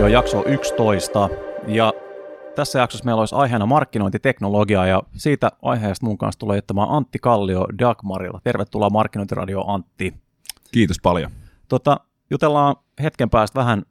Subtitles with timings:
[0.00, 1.28] Radio jakso 11.
[1.66, 1.92] Ja
[2.54, 7.66] tässä jaksossa meillä olisi aiheena markkinointiteknologia ja siitä aiheesta mun kanssa tulee juttamaan Antti Kallio
[7.78, 8.40] Dagmarilla.
[8.44, 10.14] Tervetuloa Markkinointiradio Antti.
[10.72, 11.30] Kiitos paljon.
[11.68, 13.82] Tota, jutellaan hetken päästä vähän,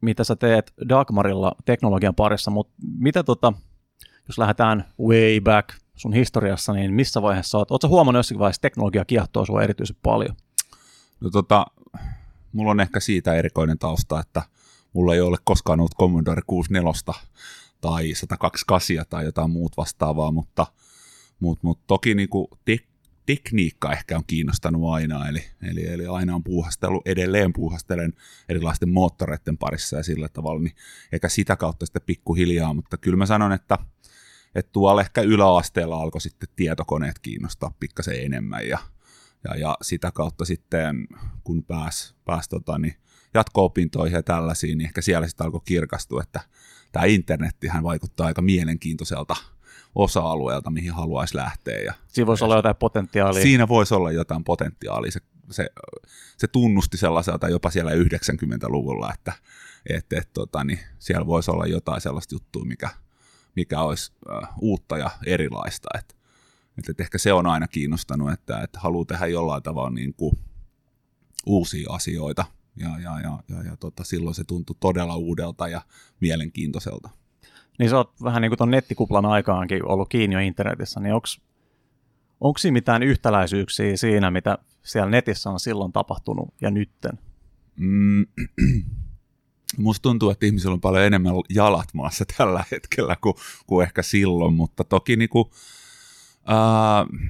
[0.00, 3.52] mitä sä teet Dagmarilla teknologian parissa, mutta mitä tota,
[4.28, 7.70] jos lähdetään way back sun historiassa, niin missä vaiheessa oot?
[7.70, 10.36] Oletko huomannut jossakin vaiheessa, teknologia kiehtoo sua erityisen paljon?
[11.20, 11.66] No tota,
[12.52, 14.42] mulla on ehkä siitä erikoinen tausta, että
[14.92, 17.28] mulla ei ole koskaan ollut Commodore 64
[17.80, 20.66] tai 128 tai jotain muut vastaavaa, mutta,
[21.40, 22.88] mutta, mutta toki niin kuin tek,
[23.26, 28.12] tekniikka ehkä on kiinnostanut aina, eli, eli, eli aina on puuhastellut, edelleen puuhastelen
[28.48, 30.74] erilaisten moottoreiden parissa ja sillä tavalla, niin
[31.12, 33.78] eikä sitä kautta sitten pikkuhiljaa, mutta kyllä mä sanon, että,
[34.54, 38.78] että tuolla ehkä yläasteella alkoi sitten tietokoneet kiinnostaa pikkasen enemmän ja,
[39.44, 41.06] ja, ja sitä kautta sitten,
[41.44, 42.94] kun pääs, pääs tota, niin
[43.38, 46.40] jatko-opintoihin ja tällaisiin, niin ehkä siellä sitten alkoi kirkastua, että
[46.92, 49.36] tämä internettihän vaikuttaa aika mielenkiintoiselta
[49.94, 51.78] osa-alueelta, mihin haluaisi lähteä.
[51.78, 53.42] Ja, Siinä voisi olla jotain potentiaalia.
[53.42, 55.10] Siinä voisi olla jotain potentiaalia.
[55.10, 55.70] Se, se,
[56.36, 59.32] se tunnusti sellaiselta jopa siellä 90-luvulla, että
[59.90, 62.88] et, et, tota, niin siellä voisi olla jotain sellaista juttua, mikä,
[63.56, 65.88] mikä olisi uh, uutta ja erilaista.
[65.98, 66.16] Et,
[66.78, 70.38] et, et ehkä se on aina kiinnostanut, että, että haluaa tehdä jollain tavalla niin kuin
[71.46, 72.44] uusia asioita–
[72.80, 75.82] ja, ja, ja, ja, ja tota, silloin se tuntui todella uudelta ja
[76.20, 77.10] mielenkiintoiselta.
[77.78, 81.14] Niin sä oot vähän niin kuin tuon nettikuplan aikaankin ollut kiinni jo internetissä, niin
[82.40, 87.18] onko siinä mitään yhtäläisyyksiä siinä, mitä siellä netissä on silloin tapahtunut ja nytten?
[87.76, 88.26] Mm,
[89.76, 93.34] musta tuntuu, että ihmisillä on paljon enemmän jalat maassa tällä hetkellä kuin,
[93.66, 95.44] kuin ehkä silloin, mutta toki niin kuin,
[96.50, 97.20] äh,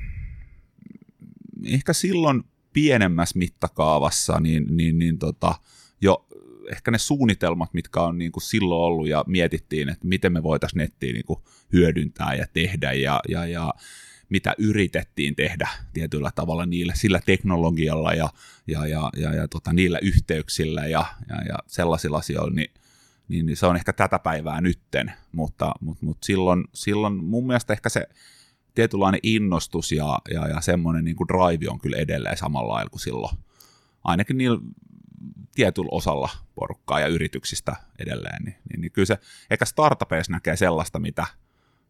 [1.64, 2.44] ehkä silloin
[2.78, 5.54] pienemmässä mittakaavassa, niin, niin, niin tota,
[6.00, 6.26] jo
[6.70, 10.78] ehkä ne suunnitelmat, mitkä on niin kuin silloin ollut ja mietittiin, että miten me voitaisiin
[10.78, 11.40] nettiä niin kuin
[11.72, 13.74] hyödyntää ja tehdä ja, ja, ja
[14.28, 18.28] mitä yritettiin tehdä tietyllä tavalla niillä, sillä teknologialla ja,
[18.66, 22.70] ja, ja, ja, ja tota, niillä yhteyksillä ja, ja, ja sellaisilla asioilla, niin,
[23.28, 27.72] niin, niin se on ehkä tätä päivää nytten, mutta, mutta, mutta silloin, silloin mun mielestä
[27.72, 28.08] ehkä se
[28.78, 33.00] tietynlainen innostus ja, ja, ja semmoinen niin kuin drive on kyllä edelleen samalla lailla kuin
[33.00, 33.38] silloin.
[34.04, 34.60] Ainakin niillä
[35.54, 39.18] tietyllä osalla porukkaa ja yrityksistä edelleen, niin, niin, niin kyllä se
[39.50, 41.26] ehkä startupeissa näkee sellaista, mitä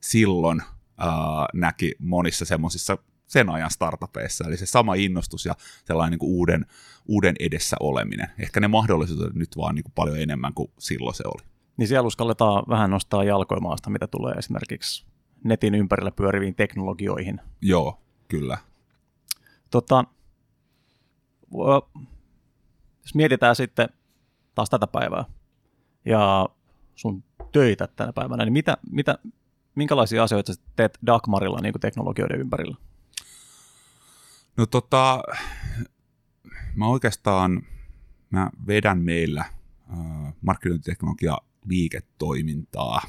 [0.01, 0.63] silloin
[0.99, 1.09] ää,
[1.55, 6.67] näki monissa semmoisissa sen ajan startupeissa, eli se sama innostus ja sellainen niin kuin uuden,
[7.07, 8.29] uuden edessä oleminen.
[8.39, 11.47] Ehkä ne mahdollisuudet nyt vaan niin kuin paljon enemmän kuin silloin se oli.
[11.77, 15.07] Niin siellä uskalletaan vähän nostaa jalkoimaasta, mitä tulee esimerkiksi
[15.45, 17.41] netin ympärillä pyöriviin teknologioihin.
[17.63, 18.59] Joo, kyllä.
[19.71, 20.05] Tota,
[23.03, 23.89] jos mietitään sitten
[24.55, 25.25] taas tätä päivää
[26.05, 26.49] ja
[26.95, 29.19] sun töitä tänä päivänä, niin mitä, mitä,
[29.75, 32.77] minkälaisia asioita sä teet Dagmarilla niin teknologioiden ympärillä?
[34.57, 35.23] No tota,
[36.75, 37.63] mä oikeastaan
[38.31, 43.01] mä vedän meillä äh, markkinointiteknologia liiketoimintaa.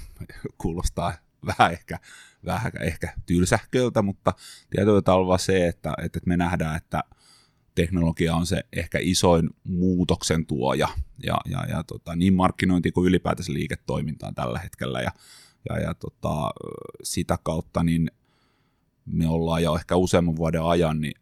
[0.57, 1.13] Kuulostaa
[1.45, 1.99] vähän ehkä,
[2.45, 4.33] vähän ehkä tylsähköltä, mutta
[4.69, 7.03] tietyllä tavalla se, että, että me nähdään, että
[7.75, 10.87] teknologia on se ehkä isoin muutoksen tuoja
[11.23, 15.01] ja, ja, ja tota, niin markkinointi kuin ylipäätänsä liiketoimintaan tällä hetkellä.
[15.01, 15.11] Ja,
[15.69, 16.51] ja, ja tota,
[17.03, 18.11] sitä kautta niin
[19.05, 21.21] me ollaan jo ehkä useamman vuoden ajan niin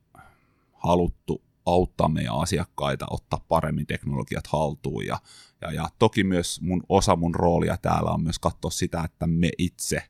[0.74, 5.20] haluttu auttaa meidän asiakkaita ottaa paremmin teknologiat haltuun ja,
[5.62, 9.50] ja, ja toki myös mun osa mun roolia täällä on myös katsoa sitä, että me
[9.58, 10.04] itse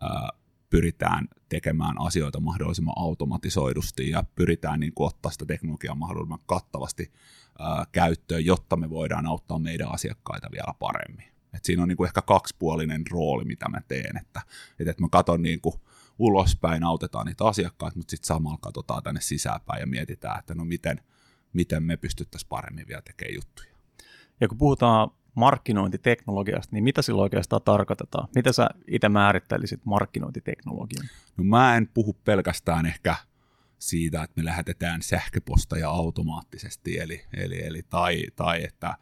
[0.00, 0.28] ää,
[0.70, 7.12] pyritään tekemään asioita mahdollisimman automatisoidusti ja pyritään niin kuin, ottaa sitä teknologiaa mahdollisimman kattavasti
[7.58, 11.34] ää, käyttöön, jotta me voidaan auttaa meidän asiakkaita vielä paremmin.
[11.54, 14.42] Et siinä on niin kuin ehkä kaksipuolinen rooli, mitä mä teen, että,
[14.78, 15.74] että mä katson niin kuin,
[16.18, 21.00] ulospäin, autetaan niitä asiakkaita, mutta sitten samalla katsotaan tänne sisäänpäin ja mietitään, että no miten,
[21.52, 23.73] miten me pystyttäisiin paremmin vielä tekemään juttuja.
[24.40, 28.28] Ja kun puhutaan markkinointiteknologiasta, niin mitä sillä oikeastaan tarkoitetaan?
[28.34, 31.08] Mitä sä itse määrittelisit markkinointiteknologian?
[31.36, 33.16] No mä en puhu pelkästään ehkä
[33.78, 38.96] siitä, että me lähetetään sähköposteja automaattisesti, eli, eli, eli tai, tai että,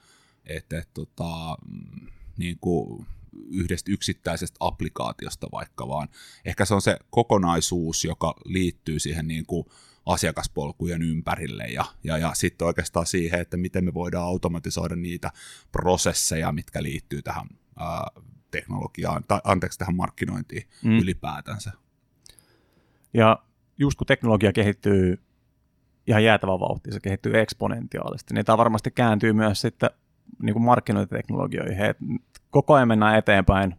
[0.47, 2.07] että, että tota, mm,
[2.37, 3.07] niin kuin
[3.51, 6.09] yhdestä yksittäisestä applikaatiosta vaikka, vaan
[6.45, 9.65] ehkä se on se kokonaisuus, joka liittyy siihen niin kuin
[10.07, 15.31] asiakaspolkujen ympärille ja, ja, ja sitten oikeastaan siihen, että miten me voidaan automatisoida niitä
[15.73, 17.47] prosesseja, mitkä liittyy tähän
[17.79, 18.07] ää,
[18.51, 20.99] teknologiaan, tai anteeksi tähän markkinointiin mm.
[20.99, 21.73] ylipäätänsä.
[23.15, 23.39] Ja
[23.79, 25.23] just kun teknologia kehittyy
[26.07, 29.91] ihan jäätävä vauhti, se kehittyy eksponentiaalisesti, niin tämä varmasti kääntyy myös sitten
[30.43, 31.85] niin kuin markkinointiteknologioihin.
[31.85, 31.99] Et
[32.51, 33.75] koko ajan mennään eteenpäin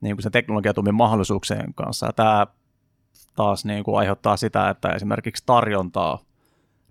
[0.00, 2.06] niin kuin se teknologiatumin mahdollisuuksien kanssa.
[2.06, 2.46] Ja tämä
[3.36, 6.18] taas niin kuin aiheuttaa sitä, että esimerkiksi tarjontaa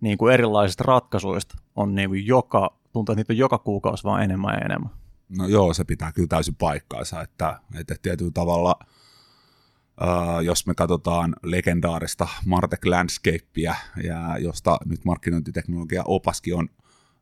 [0.01, 4.23] niin kuin erilaisista ratkaisuista on niin kuin joka, tuntuu, että niitä on joka kuukausi vaan
[4.23, 4.91] enemmän ja enemmän.
[5.29, 8.79] No joo, se pitää kyllä täysin paikkaansa, että, että tietyllä tavalla,
[10.01, 16.69] uh, jos me katsotaan legendaarista Martech Landscapea, ja josta nyt markkinointiteknologia opaskin on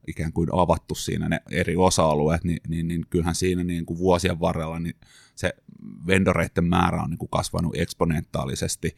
[0.08, 4.40] ikään kuin avattu siinä ne eri osa-alueet, niin, niin, niin kyllähän siinä niin kuin vuosien
[4.40, 4.96] varrella niin
[5.36, 5.54] se
[6.08, 8.96] vendoreiden määrä on niin kuin kasvanut eksponentaalisesti,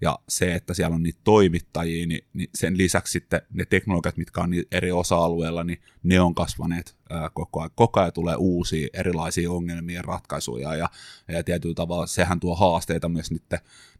[0.00, 4.40] ja se, että siellä on niitä toimittajia, niin, niin sen lisäksi sitten ne teknologiat, mitkä
[4.40, 7.70] on eri osa-alueilla, niin ne on kasvaneet ää, koko ajan.
[7.74, 10.90] Koko ajan tulee uusia erilaisia ongelmien ratkaisuja, ja,
[11.28, 13.42] ja tietyllä tavalla sehän tuo haasteita myös nyt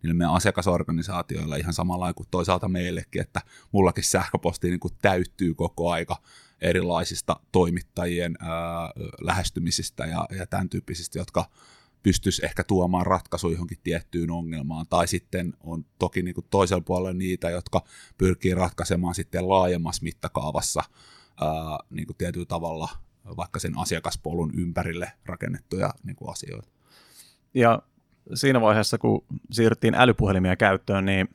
[0.02, 3.40] niille meidän asiakasorganisaatioille ihan samalla kuin toisaalta meillekin, että
[3.72, 6.16] mullakin sähköposti niin kuin täyttyy koko aika
[6.60, 8.49] erilaisista toimittajien ää,
[9.20, 11.44] lähestymisistä ja, ja tämän tyyppisistä, jotka
[12.02, 17.12] pystyisi ehkä tuomaan ratkaisu johonkin tiettyyn ongelmaan, tai sitten on toki niin kuin toisella puolella
[17.12, 17.84] niitä, jotka
[18.19, 20.82] pyrkii ratkaisemaan sitten laajemmassa mittakaavassa
[21.40, 21.49] ää,
[21.90, 22.88] niin kuin tietyllä tavalla
[23.37, 26.69] vaikka sen asiakaspolun ympärille rakennettuja niin kuin asioita.
[27.55, 27.82] Ja
[28.34, 31.28] siinä vaiheessa, kun siirryttiin älypuhelimia käyttöön, niin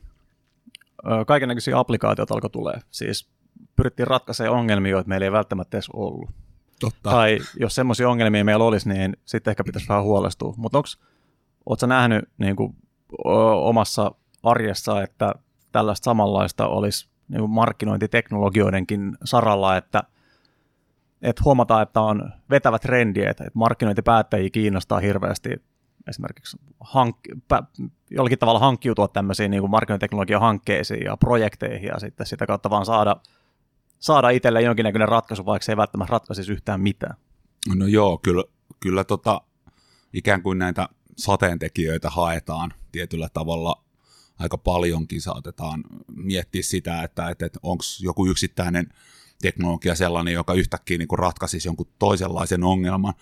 [1.27, 2.79] kaikenlaisia applikaatioita alkoi tulee.
[2.91, 3.29] Siis
[3.75, 6.29] pyrittiin ratkaisemaan ongelmia, joita meillä ei välttämättä edes ollut.
[6.79, 7.09] Totta.
[7.09, 10.53] Tai jos semmoisia ongelmia meillä olisi, niin sitten ehkä pitäisi vähän huolestua.
[10.57, 10.87] Mutta onko,
[11.65, 12.75] oletko nähnyt niin kuin,
[13.61, 14.11] omassa
[14.43, 15.33] arjessa, että
[15.71, 20.03] tällaista samanlaista olisi niin kuin markkinointiteknologioidenkin saralla, että
[21.21, 25.49] että huomataan, että on vetävä trendi, että, että markkinointipäättäjiä kiinnostaa hirveästi
[26.07, 32.45] esimerkiksi hank- pä- jollakin tavalla hankkiutua tämmöisiin niin markkinointiteknologian hankkeisiin ja projekteihin ja sitten sitä
[32.45, 33.15] kautta vaan saada
[34.03, 37.17] saada itselle jonkinnäköinen ratkaisu, vaikka se ei välttämättä ratkaisisi yhtään mitään.
[37.75, 38.43] No joo, kyllä,
[38.79, 39.41] kyllä tota,
[40.13, 43.83] ikään kuin näitä sateentekijöitä haetaan tietyllä tavalla
[44.39, 45.83] aika paljonkin saatetaan
[46.15, 48.89] miettiä sitä, että, että, että onko joku yksittäinen
[49.41, 53.13] teknologia sellainen, joka yhtäkkiä niin ratkaisisi jonkun toisenlaisen ongelman,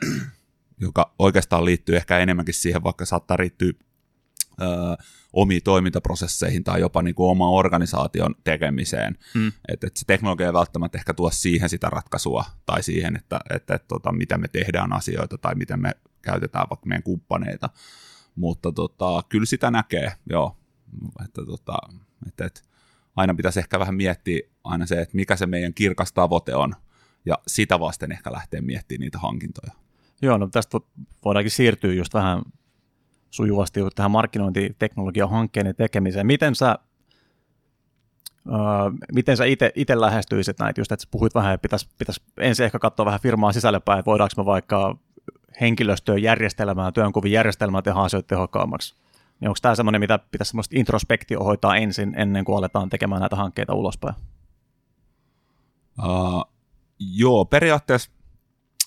[0.86, 3.72] joka oikeastaan liittyy ehkä enemmänkin siihen, vaikka saattaa riittyä
[4.60, 4.66] ö,
[5.32, 9.18] omiin toimintaprosesseihin tai jopa niin kuin oma organisaation tekemiseen.
[9.34, 9.52] Mm.
[9.68, 13.74] Että et se teknologia ei välttämättä ehkä tuo siihen sitä ratkaisua tai siihen, että, että,
[13.74, 15.92] että tota, miten me tehdään asioita tai miten me
[16.22, 17.70] käytetään vaikka meidän kumppaneita.
[18.34, 20.56] Mutta tota, kyllä sitä näkee, joo.
[21.24, 21.78] Että, tota,
[22.28, 22.60] että, että
[23.16, 26.74] aina pitäisi ehkä vähän miettiä aina se, että mikä se meidän kirkas tavoite on,
[27.24, 29.72] ja sitä vasten ehkä lähteä miettimään niitä hankintoja.
[30.22, 30.78] Joo, no tästä
[31.24, 32.42] voidaankin siirtyä just vähän
[33.30, 36.26] sujuvasti tähän markkinointiteknologian hankkeiden tekemiseen.
[36.26, 36.78] Miten sä,
[39.12, 39.44] miten sä
[39.74, 43.52] itse lähestyisit näitä, just että puhuit vähän, että pitäisi, pitäisi ensin ehkä katsoa vähän firmaa
[43.52, 44.96] sisälle päin, että voidaanko me vaikka
[45.60, 48.94] henkilöstöön järjestelmää, työnkuvin järjestelmää tehdä asioita tehokkaammaksi.
[49.40, 53.36] Niin onko tämä semmoinen, mitä pitäisi semmoista introspektio hoitaa ensin, ennen kuin aletaan tekemään näitä
[53.36, 54.14] hankkeita ulospäin?
[55.98, 56.44] Uh,
[56.98, 58.10] joo, periaatteessa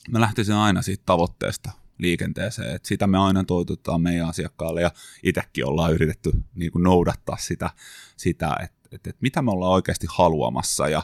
[0.10, 1.72] mä lähtisin aina siitä tavoitteesta,
[2.04, 2.76] liikenteeseen.
[2.76, 4.92] Et sitä me aina toitutaan meidän asiakkaalle ja
[5.24, 7.70] itsekin ollaan yritetty niin kuin noudattaa sitä,
[8.18, 11.04] sitä että et, et mitä me ollaan oikeasti haluamassa ja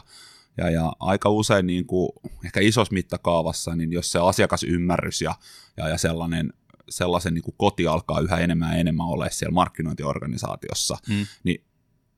[0.56, 2.10] ja, ja aika usein niin kuin,
[2.44, 5.34] ehkä isossa mittakaavassa, niin jos se asiakasymmärrys ja,
[5.76, 6.52] ja, ja sellainen,
[6.88, 11.26] sellaisen niin kuin koti alkaa yhä enemmän ja enemmän olla siellä markkinointiorganisaatiossa, hmm.
[11.44, 11.64] niin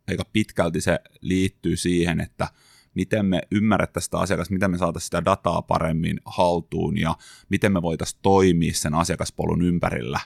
[0.09, 2.49] aika pitkälti se liittyy siihen, että
[2.95, 7.17] miten me ymmärrettäisiin sitä asiakasta, miten me saataisiin sitä dataa paremmin haltuun ja
[7.49, 10.21] miten me voitaisiin toimia sen asiakaspolun ympärillä,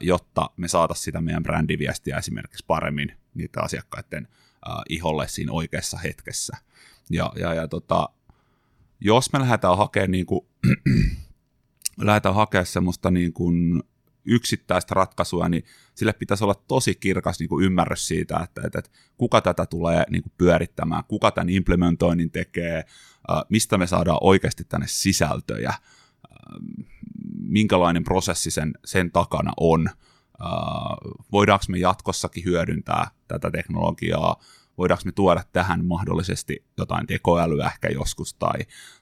[0.00, 4.28] jotta me saataisiin sitä meidän brändiviestiä esimerkiksi paremmin niitä asiakkaiden
[4.88, 6.56] iholle siinä oikeassa hetkessä.
[7.10, 8.08] Ja, ja, ja tota,
[9.00, 10.40] jos me lähdetään hakemaan, niin kuin,
[11.98, 13.82] lähdetään hakemaan semmoista niin kuin
[14.30, 18.90] yksittäistä ratkaisua, niin sille pitäisi olla tosi kirkas niin kuin ymmärrys siitä, että, että, että
[19.16, 22.84] kuka tätä tulee niin kuin pyörittämään, kuka tämän implementoinnin tekee,
[23.48, 25.74] mistä me saadaan oikeasti tänne sisältöjä,
[27.40, 29.90] minkälainen prosessi sen, sen takana on,
[31.32, 34.36] voidaanko me jatkossakin hyödyntää tätä teknologiaa,
[34.78, 38.58] voidaanko me tuoda tähän mahdollisesti jotain tekoälyä ehkä joskus tai,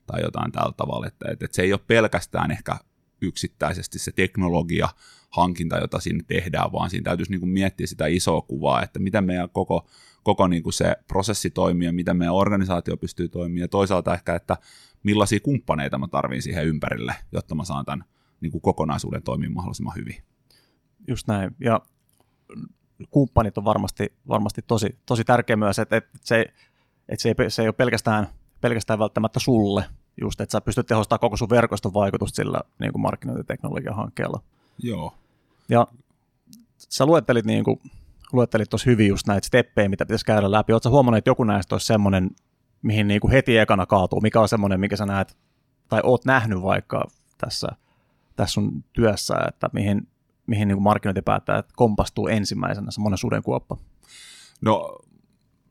[0.07, 2.77] tai jotain tällä tavalla, että, että se ei ole pelkästään ehkä
[3.21, 4.89] yksittäisesti se teknologia,
[5.31, 9.25] hankinta, jota siinä tehdään, vaan siinä täytyisi niin kuin miettiä sitä isoa kuvaa, että miten
[9.25, 9.87] meidän koko,
[10.23, 14.35] koko niin kuin se prosessi toimii ja miten meidän organisaatio pystyy toimimaan ja toisaalta ehkä,
[14.35, 14.57] että
[15.03, 18.05] millaisia kumppaneita mä tarvin siihen ympärille, jotta mä saan tämän
[18.41, 20.23] niin kuin kokonaisuuden toimia mahdollisimman hyvin.
[21.09, 21.81] Just näin, ja
[23.11, 26.41] kumppanit on varmasti, varmasti tosi, tosi tärkeä myös, että, että, se,
[27.09, 28.29] että se, ei, se ei ole pelkästään,
[28.61, 29.85] pelkästään välttämättä sulle
[30.21, 34.43] just, että sä pystyt tehostamaan koko sun verkoston vaikutusta sillä niin kuin markkinointiteknologian hankkeella.
[34.83, 35.15] Joo.
[35.69, 35.87] Ja
[36.79, 37.81] sä luettelit, niin kuin,
[38.33, 40.73] luettelit tosi hyvin just näitä steppejä, mitä pitäisi käydä läpi.
[40.73, 42.31] Oletko huomannut, että joku näistä olisi semmoinen,
[42.83, 44.21] mihin niin kuin heti ekana kaatuu?
[44.21, 45.37] Mikä on semmoinen, mikä sä näet,
[45.89, 47.05] tai oot nähnyt vaikka
[47.39, 47.69] tässä,
[48.37, 50.09] tässä sun työssä, että mihin,
[50.47, 53.77] mihin niin kuin markkinointipäättäjät kompastuu ensimmäisenä, semmoinen sudenkuoppa?
[54.61, 54.99] No,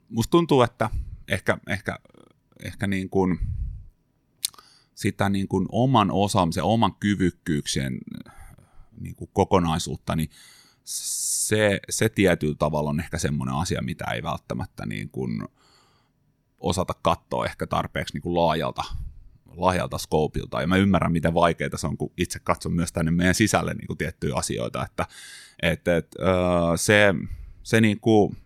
[0.09, 0.89] musta tuntuu, että
[1.27, 1.99] ehkä, ehkä,
[2.63, 3.39] ehkä niin kuin
[4.97, 7.97] sitä niin kuin oman osaamisen, oman kyvykkyyksien
[8.99, 10.29] niin kuin kokonaisuutta, niin
[10.83, 15.47] se, se tietyllä tavalla on ehkä semmoinen asia, mitä ei välttämättä niin kuin
[16.59, 18.83] osata katsoa ehkä tarpeeksi niin kuin laajalta,
[19.55, 20.61] laajalta skoopilta.
[20.61, 23.87] Ja mä ymmärrän, miten vaikeaa se on, kun itse katson myös tänne meidän sisälle niin
[23.87, 25.05] kuin tiettyjä asioita, että
[25.61, 26.15] et, et,
[26.75, 27.13] se,
[27.63, 28.37] se niin kuin,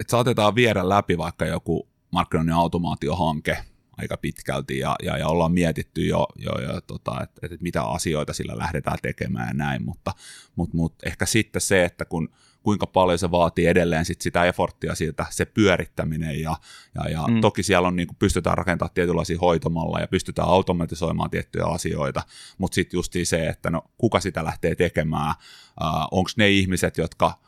[0.00, 3.64] että saatetaan viedä läpi vaikka joku markkinoinnin automaatiohanke
[3.98, 8.32] aika pitkälti ja, ja, ja ollaan mietitty jo, jo, jo tota, että et, mitä asioita
[8.32, 10.12] sillä lähdetään tekemään ja näin, mutta
[10.56, 12.28] mut, mut ehkä sitten se, että kun
[12.62, 16.56] kuinka paljon se vaatii edelleen sit sitä efforttia siitä, se pyörittäminen ja,
[16.94, 17.40] ja, ja mm.
[17.40, 22.22] toki siellä on, niin kuin pystytään rakentamaan tietynlaisia hoitomalla ja pystytään automatisoimaan tiettyjä asioita,
[22.58, 25.34] mutta sitten just se, että no kuka sitä lähtee tekemään,
[25.80, 27.38] uh, onko ne ihmiset, jotka,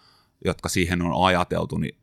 [0.44, 1.98] jotka siihen on ajateltu, niin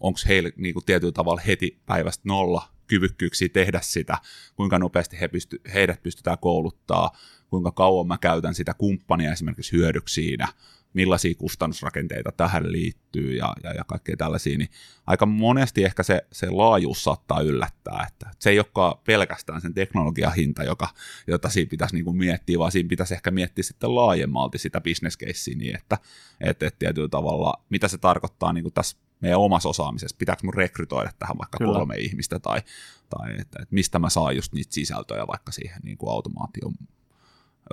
[0.00, 4.18] onko heillä niin kuin tietyllä tavalla heti päivästä nolla kyvykkyyksiä tehdä sitä,
[4.56, 7.16] kuinka nopeasti he pysty, heidät pystytään kouluttaa,
[7.50, 10.48] kuinka kauan mä käytän sitä kumppania esimerkiksi hyödyksi siinä,
[10.94, 14.68] millaisia kustannusrakenteita tähän liittyy ja, ja, ja kaikkea tällaisia, niin
[15.06, 20.34] aika monesti ehkä se, se laajuus saattaa yllättää, että se ei olekaan pelkästään sen teknologian
[20.34, 20.88] hinta, joka,
[21.26, 25.18] jota siinä pitäisi niin kuin miettiä, vaan siinä pitäisi ehkä miettiä sitten laajemmalti sitä business
[25.18, 25.98] casea niin, että,
[26.40, 30.54] että, että tietyllä tavalla, mitä se tarkoittaa niin kuin tässä meidän omassa osaamisessa, pitääkö mun
[30.54, 31.72] rekrytoida tähän vaikka Kyllä.
[31.72, 32.62] kolme ihmistä, tai,
[33.10, 36.74] tai että, että mistä mä saan just niitä sisältöjä vaikka siihen niin kuin automaation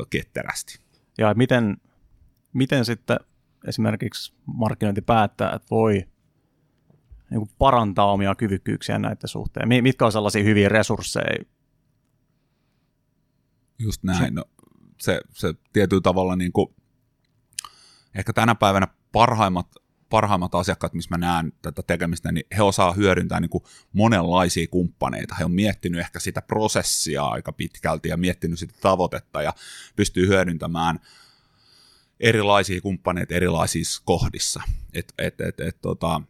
[0.10, 0.80] ketterästi.
[1.18, 1.78] Ja miten,
[2.58, 3.20] miten sitten
[3.68, 5.94] esimerkiksi markkinointi päättää, että voi
[7.30, 9.68] niin kuin parantaa omia kyvykkyyksiä näiden suhteen?
[9.84, 11.46] Mitkä on sellaisia hyviä resursseja?
[13.80, 14.36] Just näin.
[14.36, 14.44] No,
[15.02, 16.76] se, se tietyllä tavalla niin kuin,
[18.16, 19.68] ehkä tänä päivänä parhaimmat
[20.10, 25.36] parhaimmat asiakkaat, missä mä näen tätä tekemistä, niin he osaa hyödyntää niin kuin monenlaisia kumppaneita.
[25.36, 29.54] He on miettinyt ehkä sitä prosessia aika pitkälti ja miettinyt sitä tavoitetta ja
[29.96, 31.00] pystyy hyödyntämään
[32.20, 34.64] erilaisia kumppaneita erilaisissa kohdissa.
[34.94, 36.22] Et, et, et, et, tota,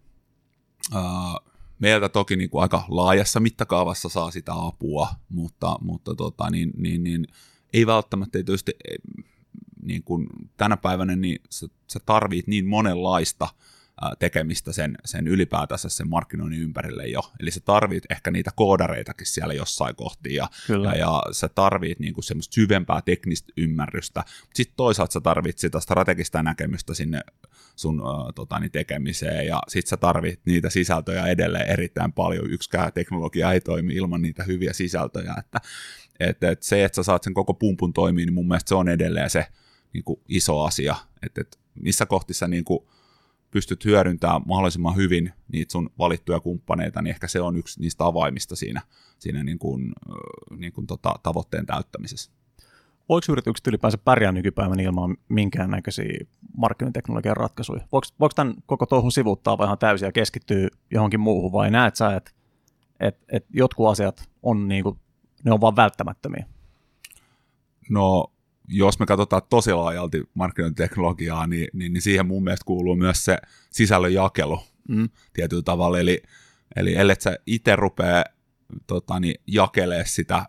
[0.95, 6.73] uh, meiltä toki niin kuin aika laajassa mittakaavassa saa sitä apua, mutta, mutta tota, niin,
[6.77, 7.27] niin, niin,
[7.73, 8.71] ei välttämättä tietysti
[9.83, 10.27] niin kuin
[10.57, 13.47] tänä päivänä niin sä, sä tarvit niin monenlaista
[14.19, 17.21] tekemistä sen, sen ylipäätänsä sen markkinoinnin ympärille jo.
[17.39, 20.49] Eli sä tarvit ehkä niitä koodareitakin siellä jossain kohti ja,
[20.83, 24.23] ja, ja sä tarvit niinku semmoista syvempää teknistä ymmärrystä.
[24.53, 27.21] Sitten toisaalta sä tarvit sitä strategista näkemystä sinne
[27.75, 32.51] sun uh, tota, niin tekemiseen ja sit sä tarvit niitä sisältöjä edelleen erittäin paljon.
[32.51, 35.59] Yksikään teknologia ei toimi ilman niitä hyviä sisältöjä, että
[36.19, 38.89] et, et se, että sä saat sen koko pumpun toimii, niin mun mielestä se on
[38.89, 39.45] edelleen se
[39.93, 42.79] niin kuin iso asia, että, että missä kohtissa niin kuin
[43.51, 48.55] pystyt hyödyntämään mahdollisimman hyvin niitä sun valittuja kumppaneita, niin ehkä se on yksi niistä avaimista
[48.55, 48.81] siinä,
[49.19, 49.93] siinä niin kuin,
[50.57, 52.31] niin kuin tota, tavoitteen täyttämisessä.
[53.09, 56.25] Voiko yritykset ylipäänsä pärjää nykypäivänä ilman minkäännäköisiä
[56.57, 57.87] markkinointiteknologian ratkaisuja?
[57.91, 61.95] Voiko, voiko tämän koko touhun sivuuttaa vai ihan täysin ja keskittyä johonkin muuhun, vai näet
[61.95, 62.31] sä, että
[62.99, 64.99] et, et jotkut asiat on, niin kuin,
[65.43, 66.45] ne on vaan välttämättömiä?
[67.89, 68.31] No
[68.67, 73.37] jos me katsotaan tosi laajalti markkinointiteknologiaa, niin, niin, niin siihen mun mielestä kuuluu myös se
[73.69, 75.09] sisällön jakelu mm.
[75.33, 75.99] tietyllä tavalla.
[75.99, 76.23] Eli,
[76.75, 78.23] eli ellei sä itse rupea
[78.87, 80.45] tota, niin, jakelee sitä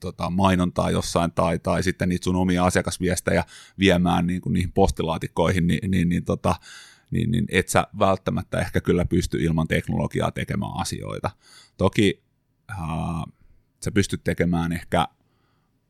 [0.00, 3.44] tota, mainontaa jossain tai, tai sitten niitä sun omia asiakasviestejä
[3.78, 6.54] viemään niin kuin niihin postilaatikoihin, niin, niin, niin, tota,
[7.10, 11.30] niin, niin et sä välttämättä ehkä kyllä pysty ilman teknologiaa tekemään asioita.
[11.76, 12.22] Toki
[12.70, 12.78] äh,
[13.84, 15.08] sä pystyt tekemään ehkä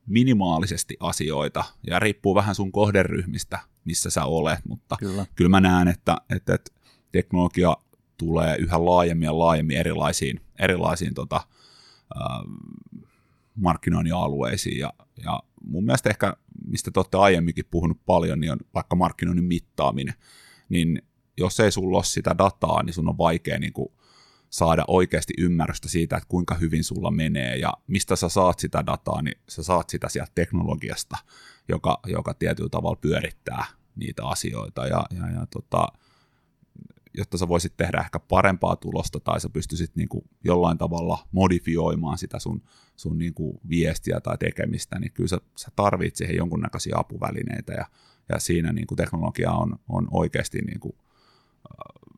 [0.07, 5.87] minimaalisesti asioita, ja riippuu vähän sun kohderyhmistä, missä sä olet, mutta kyllä, kyllä mä näen,
[5.87, 6.71] että, että, että
[7.11, 7.77] teknologia
[8.17, 11.35] tulee yhä laajemmin ja laajemmin erilaisiin, erilaisiin tota,
[12.17, 12.41] äh,
[13.55, 14.93] markkinoinnin alueisiin, ja,
[15.23, 16.33] ja mun mielestä ehkä,
[16.67, 20.13] mistä te olette aiemminkin puhunut paljon, niin on vaikka markkinoinnin mittaaminen,
[20.69, 21.01] niin
[21.37, 23.93] jos ei sulla ole sitä dataa, niin sun on vaikea niin kuin
[24.51, 29.21] saada oikeasti ymmärrystä siitä, että kuinka hyvin sulla menee ja mistä sä saat sitä dataa,
[29.21, 31.17] niin sä saat sitä sieltä teknologiasta,
[31.67, 33.65] joka, joka tietyllä tavalla pyörittää
[33.95, 34.87] niitä asioita.
[34.87, 35.87] Ja, ja, ja tota,
[37.17, 42.17] jotta sä voisit tehdä ehkä parempaa tulosta tai sä pystyisit niin kuin jollain tavalla modifioimaan
[42.17, 42.61] sitä sun,
[42.95, 47.73] sun niin kuin viestiä tai tekemistä, niin kyllä sä, sä tarvitset siihen jonkunnäköisiä apuvälineitä.
[47.73, 47.85] Ja,
[48.29, 52.11] ja siinä niin kuin teknologia on, on oikeasti niin kuin, äh,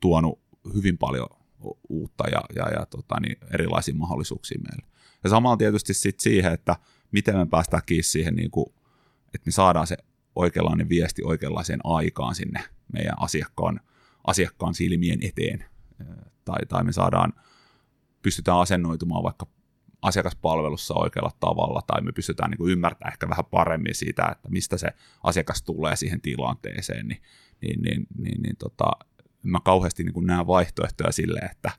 [0.00, 0.40] tuonut
[0.74, 1.39] hyvin paljon
[1.88, 4.86] uutta ja, ja, ja tota, niin erilaisia mahdollisuuksia meille.
[5.24, 6.76] Ja samalla tietysti sit siihen, että
[7.12, 8.66] miten me päästään kiinni siihen, niin kuin,
[9.34, 9.96] että me saadaan se
[10.36, 13.80] oikeanlainen viesti oikeanlaiseen aikaan sinne meidän asiakkaan,
[14.26, 15.64] asiakkaan silmien eteen.
[16.44, 17.32] Tai, tai me saadaan,
[18.22, 19.46] pystytään asennoitumaan vaikka
[20.02, 24.88] asiakaspalvelussa oikealla tavalla, tai me pystytään niin ymmärtämään ehkä vähän paremmin siitä, että mistä se
[25.22, 27.22] asiakas tulee siihen tilanteeseen, niin,
[27.60, 28.90] niin, niin, niin, niin tota,
[29.42, 31.70] mä kauheasti niin näen vaihtoehtoja sille, että,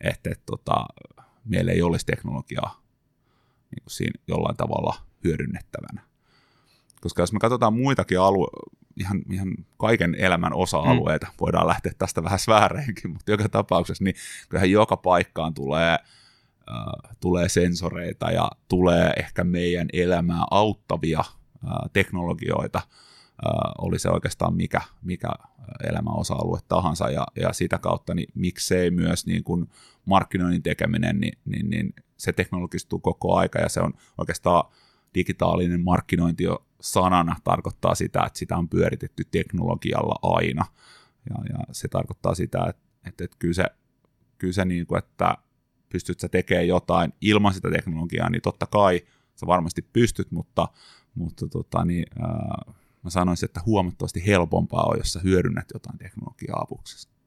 [0.00, 0.86] että, että tota,
[1.44, 2.82] meillä ei olisi teknologiaa
[3.70, 4.94] niin kuin siinä jollain tavalla
[5.24, 6.02] hyödynnettävänä.
[7.00, 8.48] Koska jos me katsotaan muitakin alue,
[8.96, 11.32] ihan, ihan kaiken elämän osa-alueita, mm.
[11.40, 14.16] voidaan lähteä tästä vähän svääreinkin, mutta joka tapauksessa, niin
[14.48, 15.98] kyllähän joka paikkaan tulee,
[16.70, 22.88] äh, tulee sensoreita ja tulee ehkä meidän elämää auttavia äh, teknologioita, äh,
[23.78, 25.28] oli se oikeastaan mikä, mikä
[25.88, 29.66] elämän osa-alue tahansa, ja, ja sitä kautta niin miksei myös niin kuin
[30.04, 34.72] markkinoinnin tekeminen, niin, niin, niin se teknologistuu koko aika, ja se on oikeastaan
[35.14, 40.64] digitaalinen markkinointi jo sanana tarkoittaa sitä, että sitä on pyöritetty teknologialla aina.
[41.30, 43.64] Ja, ja se tarkoittaa sitä, että, että, että kyllä se,
[44.38, 45.36] kyllä se niin kuin, että
[45.88, 49.00] pystyt sä tekemään jotain ilman sitä teknologiaa, niin totta kai
[49.34, 50.68] sä varmasti pystyt, mutta,
[51.14, 52.74] mutta tota, niin, ää,
[53.04, 57.18] mä sanoisin, että huomattavasti helpompaa on, jos sä hyödynnät jotain teknologiaa avuksesta.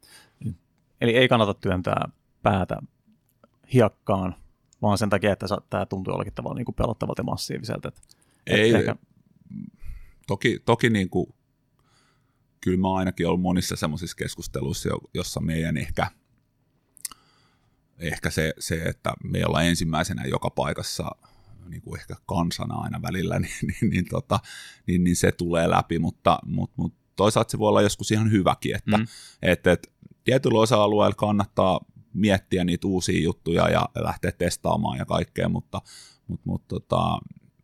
[1.01, 2.09] Eli ei kannata työntää
[2.43, 2.77] päätä
[3.73, 4.35] hiekkaan,
[4.81, 7.87] vaan sen takia, että tämä tuntuu jollakin tavalla niin kuin pelottavalta ja massiiviselta.
[7.87, 8.01] Että
[8.47, 8.95] ei, ehkä...
[10.27, 11.33] toki, toki niin kuin,
[12.61, 16.07] kyllä mä ainakin ollut monissa semmoisissa keskusteluissa, jossa meidän ehkä,
[17.99, 21.11] ehkä se, se, että meillä on ensimmäisenä joka paikassa
[21.69, 24.39] niin kuin ehkä kansana aina välillä, niin, niin, niin, tota,
[24.87, 28.75] niin, niin se tulee läpi, mutta, mutta, mutta toisaalta se voi olla joskus ihan hyväkin,
[28.75, 29.05] että mm.
[29.41, 29.93] et, et,
[30.23, 31.79] tietyllä osa-alueella kannattaa
[32.13, 35.81] miettiä niitä uusia juttuja ja lähteä testaamaan ja kaikkea, mutta,
[36.27, 37.19] mutta, mutta tota,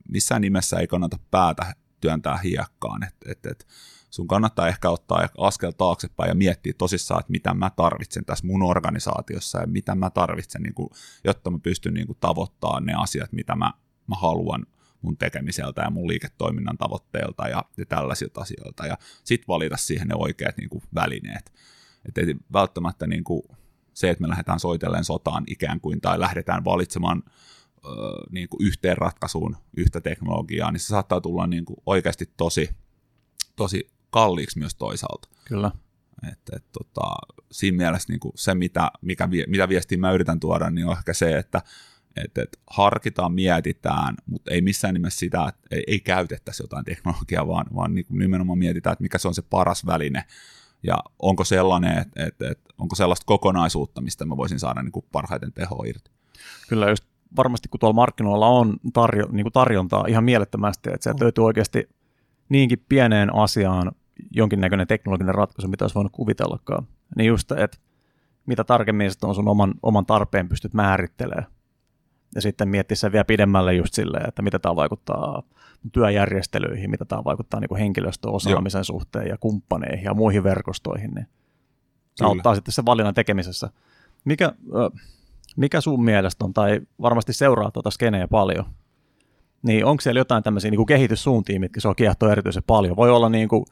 [0.09, 3.67] missään nimessä ei kannata päätä työntää hiekkaan, että et, et,
[4.09, 8.63] sun kannattaa ehkä ottaa askel taaksepäin ja miettiä tosissaan, että mitä mä tarvitsen tässä mun
[8.63, 10.89] organisaatiossa ja mitä mä tarvitsen, niin kuin,
[11.23, 13.73] jotta mä pystyn niin kuin, tavoittamaan ne asiat, mitä mä,
[14.07, 14.65] mä haluan
[15.01, 20.15] mun tekemiseltä ja mun liiketoiminnan tavoitteelta ja, ja tällaisilta asioilta ja sit valita siihen ne
[20.15, 21.53] oikeat niin kuin, välineet.
[22.05, 23.43] Että ei välttämättä niin kuin,
[23.93, 27.23] se, että me lähdetään soitellen sotaan ikään kuin tai lähdetään valitsemaan
[27.85, 27.89] ö,
[28.31, 32.69] niin kuin yhteen ratkaisuun yhtä teknologiaa, niin se saattaa tulla niin kuin oikeasti tosi,
[33.55, 35.29] tosi kalliiksi myös toisaalta.
[35.45, 35.71] Kyllä.
[36.31, 37.15] Et, et, tota,
[37.51, 41.13] siinä mielessä niin kuin se, mitä, mikä, mitä viestiä mä yritän tuoda, niin on ehkä
[41.13, 41.61] se, että
[42.25, 47.47] et, et harkitaan, mietitään, mutta ei missään nimessä sitä, että ei, ei käytettäisi jotain teknologiaa,
[47.47, 50.23] vaan, vaan niin kuin nimenomaan mietitään, että mikä se on se paras väline
[50.83, 55.05] ja onko sellainen, että, että, että onko sellaista kokonaisuutta, mistä mä voisin saada niin kuin
[55.11, 56.11] parhaiten tehoa irti.
[56.69, 57.03] Kyllä just
[57.37, 61.89] varmasti kun tuolla markkinoilla on tarjo, niin kuin tarjontaa ihan mielettömästi, että sieltä löytyy oikeasti
[62.49, 63.91] niinkin pieneen asiaan
[64.31, 66.87] jonkinnäköinen teknologinen ratkaisu, mitä olisi voinut kuvitellakaan.
[67.15, 67.77] Niin just, että
[68.45, 71.56] mitä tarkemmin on sun oman, oman tarpeen pystyt määrittelemään.
[72.37, 75.43] Ja sitten miettiä sen vielä pidemmälle just silleen, että mitä tämä vaikuttaa
[75.91, 78.83] työjärjestelyihin, mitä tämä vaikuttaa niin henkilöstöosaamisen Joo.
[78.83, 81.27] suhteen ja kumppaneihin ja muihin verkostoihin, niin
[82.15, 83.69] se auttaa sitten sen valinnan tekemisessä.
[84.25, 84.53] Mikä,
[85.55, 88.65] mikä sun mielestä on, tai varmasti seuraa tuota skeneä paljon,
[89.61, 92.95] niin onko siellä jotain tämmöisiä niin kuin kehityssuuntia, mitkä se on kiehtoo erityisen paljon?
[92.95, 93.65] Voi olla niin kuin,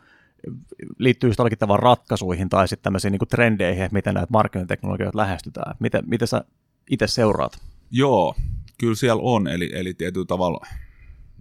[0.98, 5.76] liittyy jollakin tavalla ratkaisuihin tai sitten tämmöisiin niin kuin trendeihin, että miten näitä markkinointiteknologioita lähestytään.
[5.80, 6.44] Miten, miten sä
[6.92, 7.60] itse seuraat?
[7.92, 8.36] Joo,
[8.78, 10.68] kyllä siellä on, eli, eli tietyllä tavalla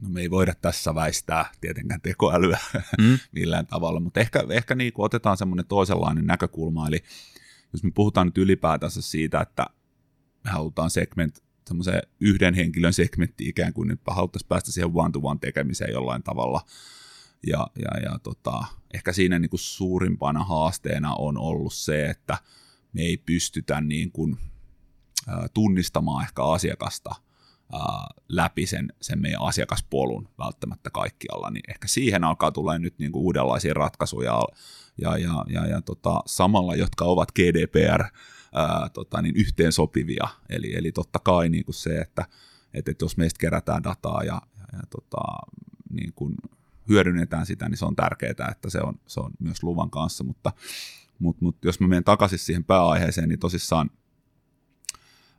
[0.03, 2.59] no me ei voida tässä väistää tietenkään tekoälyä
[2.99, 3.19] mm.
[3.33, 7.01] millään tavalla, mutta ehkä, ehkä niin kuin otetaan semmoinen toisenlainen näkökulma, eli
[7.73, 9.67] jos me puhutaan nyt ylipäätänsä siitä, että
[10.45, 15.93] me halutaan segment, semmoisen yhden henkilön segmentti ikään kuin nyt haluttaisiin päästä siihen one-to-one tekemiseen
[15.93, 16.61] jollain tavalla,
[17.47, 22.39] ja, ja, ja tota, ehkä siinä niin kuin suurimpana haasteena on ollut se, että
[22.93, 24.37] me ei pystytä niin kuin,
[25.55, 27.15] tunnistamaan ehkä asiakasta
[28.29, 33.23] läpi sen, sen meidän asiakaspolun välttämättä kaikkialla, niin ehkä siihen alkaa tulla nyt niin kuin
[33.23, 34.41] uudenlaisia ratkaisuja
[35.01, 38.05] ja, ja, ja, ja tota, samalla, jotka ovat GDPR
[38.55, 40.29] ää, tota, niin yhteen sopivia.
[40.49, 42.27] Eli, eli totta kai niin kuin se, että,
[42.75, 45.23] että, että jos meistä kerätään dataa ja, ja, ja tota,
[45.91, 46.35] niin kuin
[46.89, 50.53] hyödynnetään sitä, niin se on tärkeää, että se on, se on myös luvan kanssa, mutta,
[51.19, 53.91] mutta, mutta jos mä menen takaisin siihen pääaiheeseen, niin tosissaan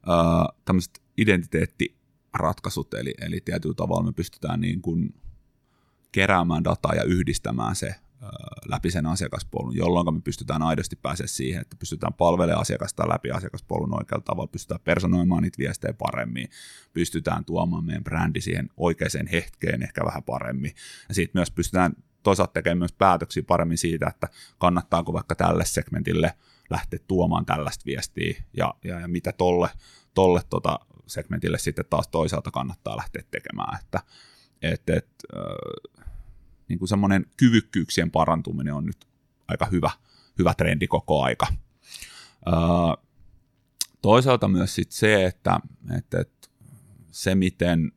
[0.07, 5.13] ää, tämmöiset identiteettiratkaisut, eli, eli tietyllä tavalla me pystytään niin kuin
[6.11, 7.95] keräämään dataa ja yhdistämään se
[8.69, 13.93] läpi sen asiakaspolun, jolloin me pystytään aidosti pääsemään siihen, että pystytään palvelemaan asiakasta läpi asiakaspolun
[13.93, 16.49] oikealla tavalla, pystytään personoimaan niitä viestejä paremmin,
[16.93, 20.71] pystytään tuomaan meidän brändi siihen oikeaan hetkeen ehkä vähän paremmin,
[21.09, 26.33] ja sitten myös pystytään toisaalta tekemään myös päätöksiä paremmin siitä, että kannattaako vaikka tälle segmentille
[26.69, 29.69] lähteä tuomaan tällaista viestiä, ja, ja, ja mitä tolle,
[30.13, 33.99] tolle tota segmentille sitten taas toisaalta kannattaa lähteä tekemään, että
[34.61, 35.91] et, et, äh,
[36.67, 39.07] niin kuin semmoinen kyvykkyyksien parantuminen on nyt
[39.47, 39.91] aika hyvä,
[40.39, 41.47] hyvä trendi koko aika.
[42.47, 42.53] Öö,
[44.01, 45.59] toisaalta myös sit se, että,
[45.97, 46.47] että, että
[47.11, 47.91] se miten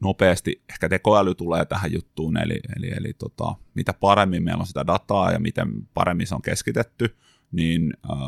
[0.00, 4.86] nopeasti ehkä tekoäly tulee tähän juttuun, eli, eli, eli tota, mitä paremmin meillä on sitä
[4.86, 7.16] dataa ja miten paremmin se on keskitetty,
[7.52, 8.18] niin äh,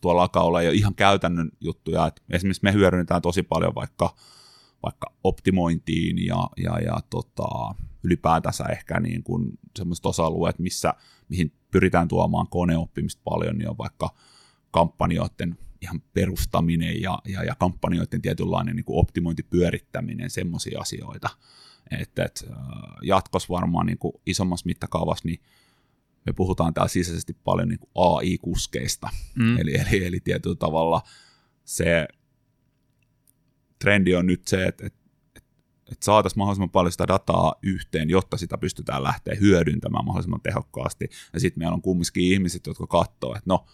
[0.00, 4.14] tuolla alkaa olla jo ihan käytännön juttuja, että esimerkiksi me hyödynnetään tosi paljon vaikka,
[4.82, 10.94] vaikka optimointiin ja, ja, ja tota, ylipäätänsä ehkä niin kuin semmoiset osa-alueet, missä,
[11.28, 14.10] mihin pyritään tuomaan koneoppimista paljon, niin on vaikka
[14.70, 21.28] kampanjoiden ihan perustaminen ja, ja, ja kampanjoiden tietynlainen niin kuin optimointipyörittäminen, semmoisia asioita.
[22.00, 22.48] Että et,
[23.02, 25.40] jatkossa varmaan niin kuin isommassa mittakaavassa, niin
[26.28, 29.58] me puhutaan täällä sisäisesti paljon niin AI-kuskeista, mm.
[29.58, 31.02] eli, eli, eli tietyllä tavalla
[31.64, 32.08] se
[33.78, 34.98] trendi on nyt se, että, että
[35.92, 41.08] että saataisiin mahdollisimman paljon sitä dataa yhteen, jotta sitä pystytään lähteä hyödyntämään mahdollisimman tehokkaasti.
[41.32, 43.66] Ja sitten meillä on kumminkin ihmiset, jotka katsoo, että no,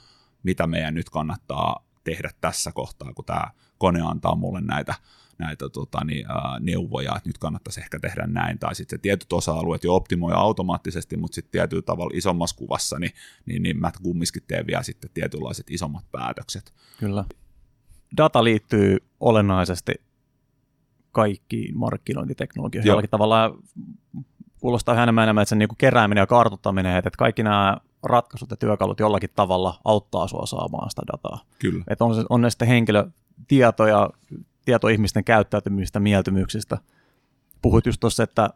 [0.43, 4.95] mitä meidän nyt kannattaa tehdä tässä kohtaa, kun tämä kone antaa mulle näitä,
[5.38, 9.85] näitä tota, niin, ää, neuvoja, että nyt kannattaisi ehkä tehdä näin, tai sitten tietyt osa-alueet
[9.85, 13.12] jo optimoi automaattisesti, mutta sitten tietyllä tavalla isommassa kuvassa, niin,
[13.47, 16.73] niin, niin mä kumminkin teen vielä sitten tietynlaiset isommat päätökset.
[16.99, 17.25] Kyllä.
[18.16, 19.92] Data liittyy olennaisesti
[21.12, 22.88] kaikkiin markkinointiteknologioihin.
[22.88, 23.59] Jollakin tavalla
[24.61, 29.01] kuulostaa enemmän enemmän, että sen niin kerääminen ja kartuttaminen, että kaikki nämä ratkaisut ja työkalut
[29.01, 31.40] jollakin tavalla auttaa sinua saamaan sitä dataa.
[31.59, 31.85] Kyllä.
[31.88, 34.11] Että on, on ne sitten henkilötietoja,
[34.64, 36.79] tieto ihmisten käyttäytymistä, mieltymyksistä.
[37.62, 38.50] Puhuit just tuossa, että,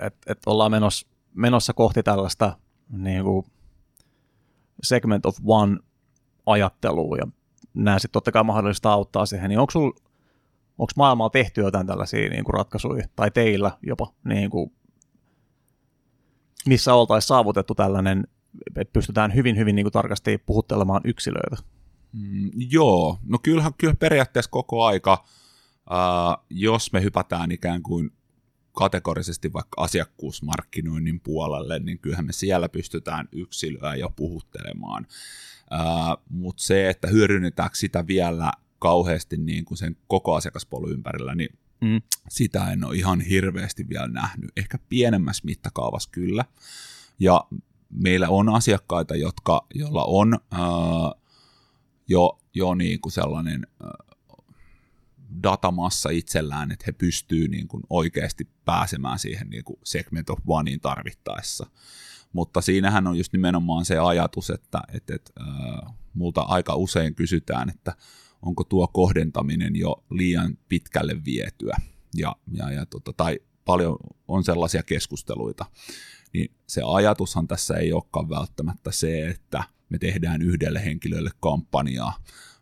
[0.00, 2.58] että, että ollaan menossa, menossa kohti tällaista
[2.90, 3.46] niin kuin
[4.82, 5.78] segment of one
[6.46, 7.26] ajattelua ja
[7.74, 10.08] nämä sitten totta kai mahdollista auttaa siihen, niin onko sulla
[10.78, 14.72] onko maailmalla tehty jotain tällaisia niin kuin ratkaisuja, tai teillä jopa, niin kuin,
[16.66, 18.26] missä oltaisiin saavutettu tällainen,
[18.76, 21.56] että pystytään hyvin, hyvin niin kuin tarkasti puhuttelemaan yksilöitä?
[22.12, 25.24] Mm, joo, no kyllähän kyllä periaatteessa koko aika,
[25.92, 28.10] äh, jos me hypätään ikään kuin
[28.72, 35.06] kategorisesti vaikka asiakkuusmarkkinoinnin puolelle, niin kyllähän me siellä pystytään yksilöä jo puhuttelemaan.
[35.72, 41.58] Uh, Mutta se, että hyödynnetäänkö sitä vielä kauheasti niin kuin sen koko asiakaspolun ympärillä, niin
[41.80, 42.00] mm.
[42.28, 44.50] sitä en ole ihan hirveästi vielä nähnyt.
[44.56, 46.44] Ehkä pienemmässä mittakaavassa kyllä.
[47.18, 47.44] Ja
[47.90, 50.60] meillä on asiakkaita, jotka, joilla on ää,
[52.08, 53.66] jo, jo niin kuin sellainen
[55.42, 60.80] datamassa itsellään, että he pystyvät niin kuin oikeasti pääsemään siihen niin kuin segment of oneiin
[60.80, 61.66] tarvittaessa.
[62.32, 67.70] Mutta siinähän on just nimenomaan se ajatus, että, että, että ää, multa aika usein kysytään,
[67.70, 67.94] että
[68.42, 71.76] onko tuo kohdentaminen jo liian pitkälle vietyä.
[72.16, 73.96] Ja, ja, ja tota, tai paljon
[74.28, 75.66] on sellaisia keskusteluita.
[76.32, 82.16] Niin se ajatushan tässä ei olekaan välttämättä se, että me tehdään yhdelle henkilölle kampanjaa,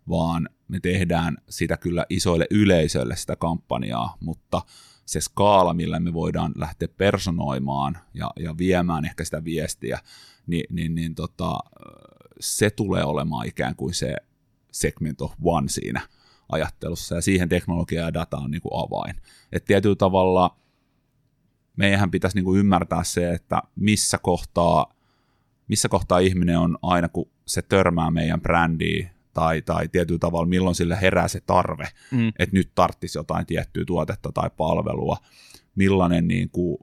[0.08, 4.62] vaan me tehdään sitä kyllä isoille yleisöille sitä kampanjaa, mutta
[5.06, 9.98] se skaala, millä me voidaan lähteä personoimaan ja, ja viemään ehkä sitä viestiä,
[10.46, 11.58] niin, niin, niin tota,
[12.40, 14.16] se tulee olemaan ikään kuin se
[14.72, 16.00] segment of one siinä
[16.48, 19.16] ajattelussa, ja siihen teknologia ja data on niin kuin avain.
[19.52, 20.56] Et tietyllä tavalla
[21.76, 24.95] meidän pitäisi niin kuin ymmärtää se, että missä kohtaa,
[25.68, 30.74] missä kohtaa ihminen on aina, kun se törmää meidän brändiin, tai, tai tietyllä tavalla milloin
[30.74, 32.28] sille herää se tarve, mm.
[32.28, 35.16] että nyt tarttisi jotain tiettyä tuotetta tai palvelua,
[35.74, 36.78] millainen, niin kuin,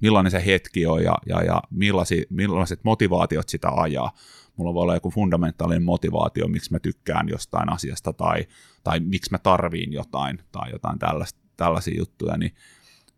[0.00, 4.12] millainen se hetki on ja, ja, ja millaiset, millaiset motivaatiot sitä ajaa?
[4.56, 8.46] Mulla voi olla joku fundamentaalinen motivaatio, miksi mä tykkään jostain asiasta tai,
[8.84, 12.54] tai miksi mä tarviin jotain tai jotain tällaista, tällaisia juttuja, niin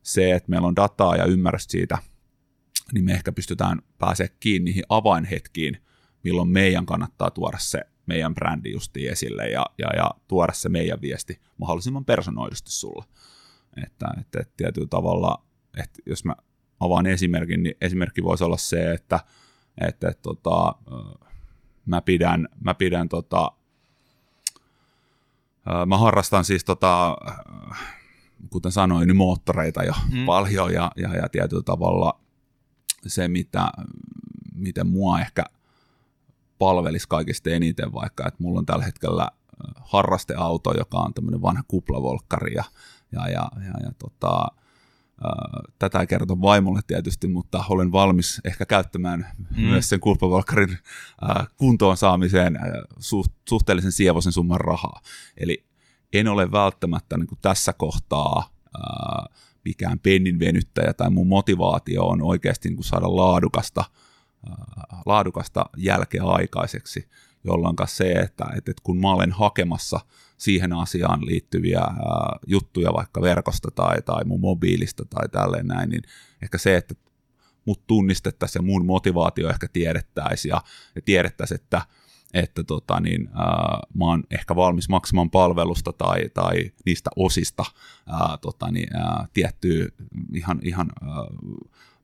[0.03, 1.99] se, että meillä on dataa ja ymmärrys siitä,
[2.93, 5.77] niin me ehkä pystytään pääsemään kiinni niihin avainhetkiin,
[6.23, 11.01] milloin meidän kannattaa tuoda se meidän brändi justi esille ja, ja, ja tuoda se meidän
[11.01, 13.05] viesti mahdollisimman personoidusti sulle.
[13.85, 15.45] Että, että, että tietyllä tavalla,
[15.77, 16.37] että jos mä
[16.81, 19.21] avaan esimerkin, niin esimerkki voisi olla se, että,
[19.89, 20.75] että, että tota,
[21.87, 23.53] mä pidän, mä pidän tota,
[25.87, 27.17] mä harrastan siis tota,
[28.51, 30.27] kuten sanoin, niin moottoreita jo mm.
[30.27, 32.21] paljon ja, ja, ja tietyllä tavalla
[33.07, 33.69] se, mitä,
[34.55, 35.45] miten mua ehkä
[36.59, 39.29] palvelisi kaikista eniten, vaikka että mulla on tällä hetkellä
[39.81, 42.65] harrasteauto, joka on tämmöinen vanha kuplavolkkari ja,
[43.13, 44.47] ja, ja, ja, ja tota,
[45.79, 49.63] tätä ei kerrota vaimolle tietysti, mutta olen valmis ehkä käyttämään mm.
[49.63, 50.79] myös sen kuplavolkkarin
[51.57, 52.59] kuntoon saamiseen
[53.49, 55.01] suhteellisen sievoisen summan rahaa.
[55.37, 55.65] Eli
[56.13, 59.27] en ole välttämättä niin kuin tässä kohtaa ää,
[59.69, 63.85] mikään pennin venyttäjä tai mun motivaatio on oikeasti niin kuin saada laadukasta,
[65.07, 67.09] laadukasta jälkeä aikaiseksi,
[67.45, 70.01] jolloin se, että, että kun mä olen hakemassa
[70.39, 71.83] siihen asiaan liittyviä
[72.47, 76.03] juttuja vaikka verkosta tai, tai mun mobiilista tai tälleen näin, niin
[76.43, 76.95] ehkä se, että
[77.65, 80.63] mut tunnistettaisiin ja mun motivaatio ehkä tiedettäisiin ja,
[80.95, 81.83] ja tiedettäisiin, että
[82.37, 87.65] että tota, niin, ää, mä oon ehkä valmis maksamaan palvelusta tai, tai niistä osista
[88.07, 89.89] ää, tota, niin, ää, tiettyä
[90.35, 91.09] ihan, ihan ää,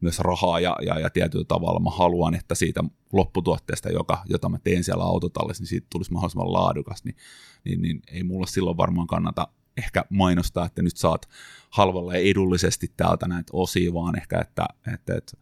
[0.00, 4.58] myös rahaa ja, ja, ja tietyllä tavalla mä haluan, että siitä lopputuotteesta, joka, jota mä
[4.58, 7.16] teen siellä autotallissa, niin siitä tulisi mahdollisimman laadukas, niin,
[7.64, 11.28] niin, niin ei mulla silloin varmaan kannata ehkä mainostaa, että nyt saat
[11.70, 15.36] halvalla ja edullisesti täältä näitä osia, vaan ehkä, että, että, että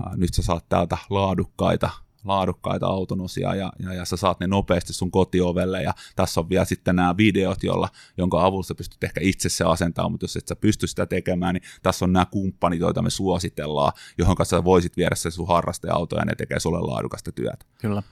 [0.00, 1.90] ää, nyt sä saat täältä laadukkaita
[2.24, 6.64] laadukkaita autonosia ja, ja, ja sä saat ne nopeasti sun kotiovelle ja tässä on vielä
[6.64, 10.48] sitten nämä videot, jolla, jonka avulla sä pystyt ehkä itse se asentaa, mutta jos et
[10.48, 14.96] sä pysty sitä tekemään, niin tässä on nämä kumppanit, joita me suositellaan, johon sä voisit
[14.96, 17.64] viedä se sun harrasteauto ja ne tekee sulle laadukasta työtä.
[17.80, 18.02] Kyllä.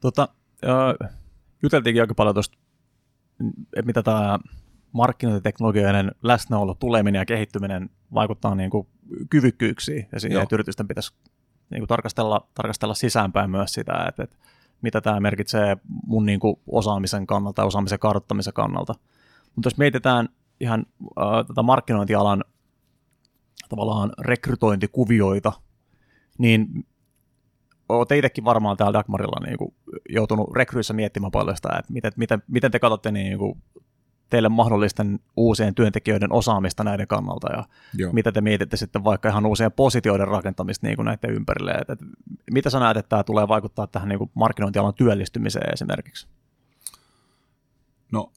[0.00, 0.28] Tota,
[0.64, 1.10] äh,
[1.62, 2.58] juteltiinkin aika paljon tuosta,
[3.84, 4.38] mitä tämä
[4.92, 8.88] markkinointiteknologioiden läsnäolo, tuleminen ja kehittyminen vaikuttaa niin kuin
[9.30, 10.42] kyvykkyyksiin ja siihen, Joo.
[10.42, 11.14] että yritysten pitäisi
[11.70, 14.36] niin kuin tarkastella, tarkastella sisäänpäin myös sitä, että, että
[14.82, 18.94] mitä tämä merkitsee mun niin kuin osaamisen kannalta ja osaamisen kartoittamisen kannalta.
[19.54, 20.28] Mutta jos mietitään
[20.60, 22.44] ihan äh, tätä markkinointialan
[23.68, 25.52] tavallaan rekrytointikuvioita,
[26.38, 26.86] niin
[27.88, 29.74] olette itsekin varmaan täällä Dagmarilla niin kuin
[30.08, 33.62] joutunut rekryissä miettimään paljon sitä, että miten, miten, miten te katsotte niin kuin
[34.30, 37.64] teille mahdollisten uusien työntekijöiden osaamista näiden kannalta ja
[37.94, 38.12] Joo.
[38.12, 41.72] mitä te mietitte sitten vaikka ihan uusien positioiden rakentamista niin kuin näiden ympärille.
[41.72, 41.98] Et, et,
[42.52, 46.26] mitä sä näet, että tämä tulee vaikuttaa tähän niin kuin markkinointialan työllistymiseen esimerkiksi?
[48.12, 48.32] No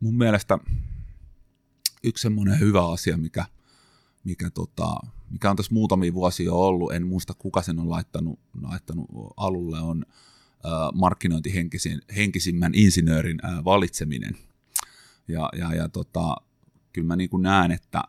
[0.00, 0.58] mun mielestä
[2.04, 3.44] yksi semmoinen hyvä asia, mikä,
[4.24, 4.96] mikä, tota,
[5.30, 9.80] mikä on tässä muutamia vuosia jo ollut, en muista kuka sen on laittanut, laittanut alulle,
[9.80, 10.04] on–
[10.94, 14.36] markkinointihenkisimmän insinöörin valitseminen.
[15.28, 16.36] Ja, ja, ja tota,
[16.92, 18.02] kyllä mä niin kuin näen, että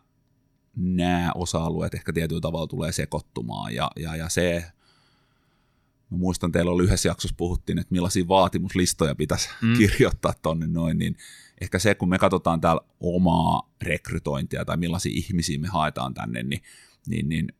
[0.76, 3.74] nämä osa-alueet ehkä tietyllä tavalla tulee sekoittumaan.
[3.74, 4.64] Ja, ja, ja se,
[6.10, 9.76] mä muistan, teillä oli yhdessä jaksossa puhuttiin, että millaisia vaatimuslistoja pitäisi mm.
[9.78, 11.16] kirjoittaa tonne noin, niin
[11.60, 16.62] ehkä se, kun me katsotaan täällä omaa rekrytointia tai millaisia ihmisiä me haetaan tänne, niin,
[17.06, 17.52] niin, niin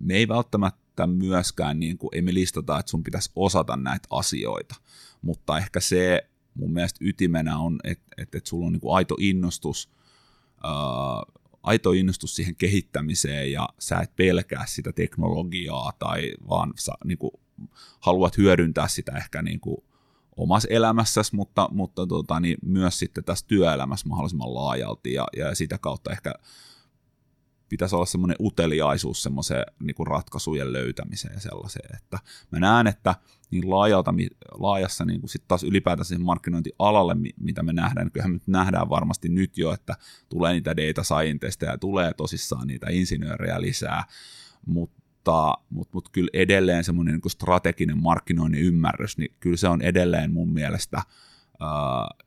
[0.00, 4.08] me ei välttämättä että myöskään niin kuin, ei me listata, että sun pitäisi osata näitä
[4.10, 4.74] asioita,
[5.22, 9.16] mutta ehkä se mun mielestä ytimenä on, että, että, että sulla on niin kuin aito
[9.18, 9.90] innostus,
[10.64, 10.72] ää,
[11.62, 17.32] aito innostus siihen kehittämiseen ja sä et pelkää sitä teknologiaa tai vaan sä niin kuin,
[18.00, 19.76] haluat hyödyntää sitä ehkä niin kuin,
[20.36, 25.78] omassa elämässäsi, mutta, mutta tota, niin myös sitten tässä työelämässä mahdollisimman laajalti ja, ja sitä
[25.78, 26.34] kautta ehkä
[27.68, 32.18] pitäisi olla semmoinen uteliaisuus semmoiseen niin ratkaisujen löytämiseen sellaiseen, että
[32.50, 33.14] mä näen, että
[33.50, 34.14] niin laajalta,
[34.58, 38.88] laajassa niin kuin sit taas ylipäätään siihen markkinointialalle, mitä me nähdään, niin kyllähän me nähdään
[38.88, 39.96] varmasti nyt jo, että
[40.28, 44.04] tulee niitä data scientisteja ja tulee tosissaan niitä insinöörejä lisää,
[44.66, 45.04] mutta
[45.70, 50.52] mutta mut kyllä edelleen semmoinen niin strateginen markkinoinnin ymmärrys, niin kyllä se on edelleen mun
[50.52, 51.02] mielestä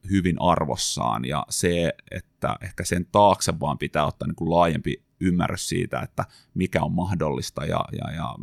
[0.10, 5.70] hyvin arvossaan ja se, että ehkä sen taakse vaan pitää ottaa niin kuin laajempi ymmärrys
[5.70, 8.36] siitä, että mikä on mahdollista ja, ja, ja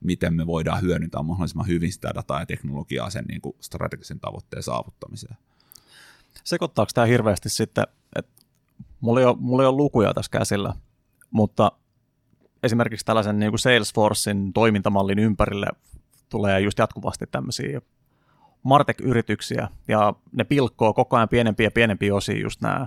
[0.00, 4.62] miten me voidaan hyödyntää mahdollisimman hyvin sitä dataa ja teknologiaa sen niin kuin strategisen tavoitteen
[4.62, 5.36] saavuttamiseen.
[6.44, 8.42] Sekoittaako tämä hirveästi sitten, että
[9.00, 10.74] mulla ei, ole, mulla ei ole lukuja tässä käsillä,
[11.30, 11.72] mutta
[12.62, 15.66] esimerkiksi tällaisen niin kuin Salesforcein toimintamallin ympärille
[16.28, 17.80] tulee just jatkuvasti tämmöisiä
[18.62, 22.86] Martech-yrityksiä, ja ne pilkkoo koko ajan pienempiä ja pienempiä osia just nämä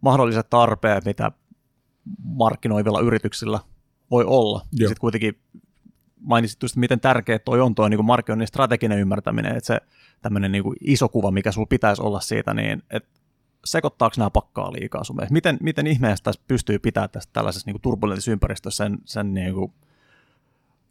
[0.00, 1.32] mahdolliset tarpeet, mitä
[2.22, 3.60] markkinoivilla yrityksillä
[4.10, 4.60] voi olla.
[4.70, 5.38] Sitten kuitenkin
[6.20, 9.80] mainitsit just, miten tärkeä toi on toi niin markkinoinnin strateginen ymmärtäminen, että se
[10.22, 13.20] tämmöinen niin iso kuva, mikä sulla pitäisi olla siitä, niin että
[13.64, 15.32] sekoittaako nämä pakkaa liikaa sun mielestä?
[15.32, 19.72] Miten, miten ihmeessä tässä pystyy pitämään tästä tällaisessa niin turbulentissa ympäristössä sen, sen niin kuin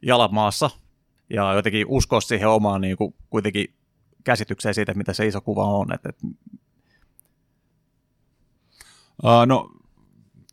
[0.02, 0.70] jalat maassa
[1.30, 3.74] ja jotenkin uskoa siihen omaan niin kuin, kuitenkin
[4.24, 5.94] käsitykseen siitä, mitä se iso kuva on.
[5.94, 6.18] Et, et...
[9.24, 9.72] Uh, no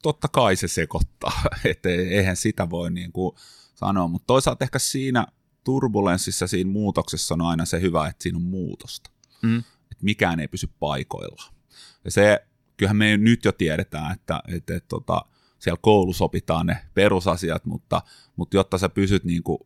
[0.02, 3.37] totta kai se sekoittaa, että eihän sitä voi niin kuin
[3.74, 5.26] sanoa, mutta toisaalta ehkä siinä
[5.64, 9.11] turbulenssissa, siinä muutoksessa on aina se hyvä, että siinä on muutosta.
[9.42, 9.59] Mm.
[9.59, 11.54] Että mikään ei pysy paikoillaan.
[12.04, 15.24] Ja se, kyllähän me nyt jo tiedetään, että, että, että tota,
[15.59, 18.02] siellä koulussa opitaan ne perusasiat, mutta,
[18.37, 19.59] mutta jotta sä pysyt, niin kuin,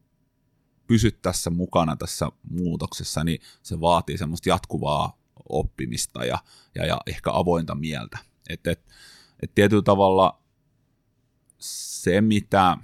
[0.87, 6.39] pysyt tässä mukana tässä muutoksessa, niin se vaatii semmoista jatkuvaa oppimista ja,
[6.75, 8.19] ja, ja ehkä avointa mieltä.
[8.49, 8.87] Että et,
[9.43, 10.41] et tietyllä tavalla
[11.59, 12.77] se, mitä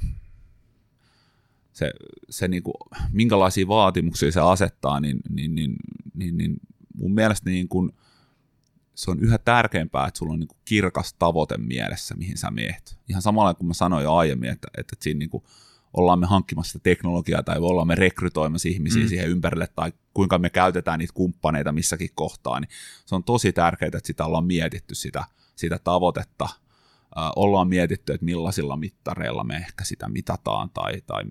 [1.72, 1.92] se,
[2.30, 2.74] se niin kuin,
[3.12, 5.76] minkälaisia vaatimuksia se asettaa, niin, niin, niin,
[6.14, 6.56] niin, niin
[6.94, 7.92] mun mielestä niin kuin,
[8.94, 12.98] se on yhä tärkeämpää, että sulla on niin kuin kirkas tavoite mielessä, mihin sä meet.
[13.08, 15.44] Ihan samalla kuin mä sanoin jo aiemmin, että, että siinä niin kuin
[15.92, 19.08] ollaan me hankkimassa sitä teknologiaa tai ollaan me rekrytoimassa ihmisiä mm.
[19.08, 22.68] siihen ympärille tai kuinka me käytetään niitä kumppaneita missäkin kohtaa, niin
[23.06, 25.24] se on tosi tärkeää, että sitä ollaan mietitty sitä,
[25.56, 26.48] sitä tavoitetta–
[27.36, 31.22] ollaan mietitty, että millaisilla mittareilla me ehkä sitä mitataan tai, tai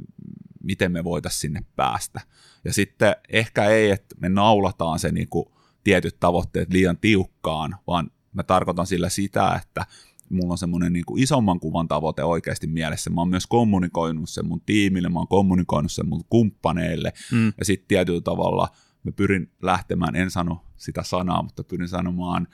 [0.64, 2.22] miten me voitaisiin sinne päästä.
[2.64, 5.46] Ja sitten ehkä ei, että me naulataan se niin kuin
[5.84, 9.86] tietyt tavoitteet liian tiukkaan, vaan mä tarkoitan sillä sitä, että
[10.30, 13.10] mulla on semmoinen niin kuin isomman kuvan tavoite oikeasti mielessä.
[13.10, 17.54] Mä oon myös kommunikoinut sen mun tiimille, mä oon kommunikoinut sen mun kumppaneille, mm.
[17.58, 18.68] ja sitten tietyllä tavalla
[19.04, 22.48] mä pyrin lähtemään, en sano sitä sanaa, mutta pyrin sanomaan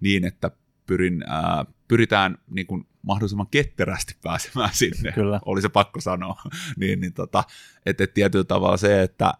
[0.00, 0.50] niin, että
[0.88, 5.40] pyrin, ää, pyritään niin kuin mahdollisimman ketterästi pääsemään sinne, Kyllä.
[5.44, 6.42] oli se pakko sanoa,
[6.80, 7.44] niin, niin tota,
[7.86, 9.34] että et tietyllä tavalla se, että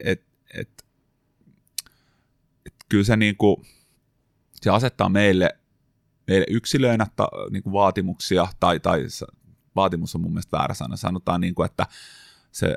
[0.00, 0.22] et,
[0.54, 0.84] et,
[2.66, 3.56] et kyllä se, niin kuin,
[4.54, 5.50] se asettaa meille,
[6.26, 9.06] meille yksilöinä ta, niin kuin vaatimuksia, tai, tai
[9.76, 11.86] vaatimus on mun mielestä väärä sana, sanotaan, niin kuin, että
[12.52, 12.74] se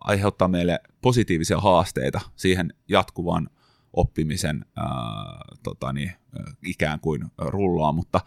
[0.00, 3.50] aiheuttaa meille positiivisia haasteita siihen jatkuvaan
[3.96, 4.86] oppimisen ää,
[5.62, 6.12] tota niin,
[6.66, 8.20] ikään kuin rullaa, mutta,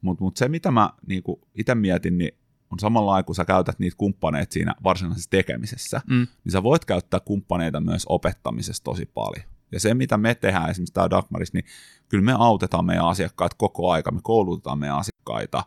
[0.00, 1.22] mutta, mutta se mitä mä niin
[1.54, 2.38] itse mietin, niin
[2.70, 6.26] on samalla lailla, kun sä käytät niitä kumppaneita siinä varsinaisessa tekemisessä, mm.
[6.44, 9.46] niin sä voit käyttää kumppaneita myös opettamisessa tosi paljon.
[9.72, 11.64] Ja se, mitä me tehdään esimerkiksi täällä Dagmaris, niin
[12.08, 15.64] kyllä me autetaan meidän asiakkaita koko aika, me koulutetaan meidän asiakkaita.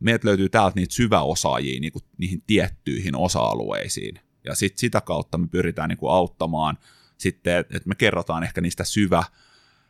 [0.00, 4.20] Meiltä löytyy täältä niitä syväosaajia niin kuin niihin tiettyihin osa-alueisiin.
[4.44, 6.78] Ja sitten sitä kautta me pyritään niin kuin auttamaan–
[7.20, 9.24] sitten, että me kerrotaan ehkä niistä syvä,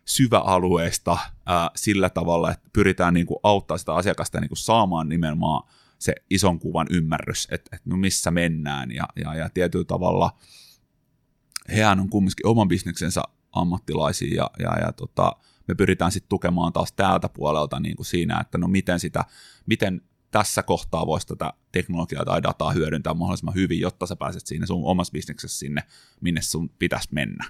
[0.05, 5.69] syväalueista ää, sillä tavalla, että pyritään niin kuin auttaa sitä asiakasta niin kuin saamaan nimenomaan
[5.99, 8.91] se ison kuvan ymmärrys, että, että no missä mennään.
[8.91, 10.39] Ja, ja, ja tietyllä tavalla
[11.69, 15.37] hehän on kumminkin oman bisneksensä ammattilaisia ja, ja, ja tota,
[15.69, 19.25] me pyritään sitten tukemaan taas täältä puolelta niin kuin siinä, että no miten sitä,
[19.67, 24.67] miten tässä kohtaa voisi tätä teknologiaa tai dataa hyödyntää mahdollisimman hyvin, jotta sä pääset siinä
[24.67, 25.83] sun omassa bisneksessä sinne,
[26.21, 27.45] minne sun pitäisi mennä.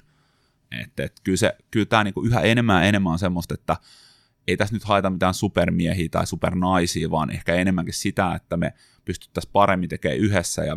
[0.80, 3.76] Et, et kyllä, se, kyllä tämä niinku yhä enemmän ja enemmän on semmoista, että
[4.46, 9.52] ei tässä nyt haeta mitään supermiehiä tai supernaisia, vaan ehkä enemmänkin sitä, että me pystyttäisiin
[9.52, 10.76] paremmin tekemään yhdessä ja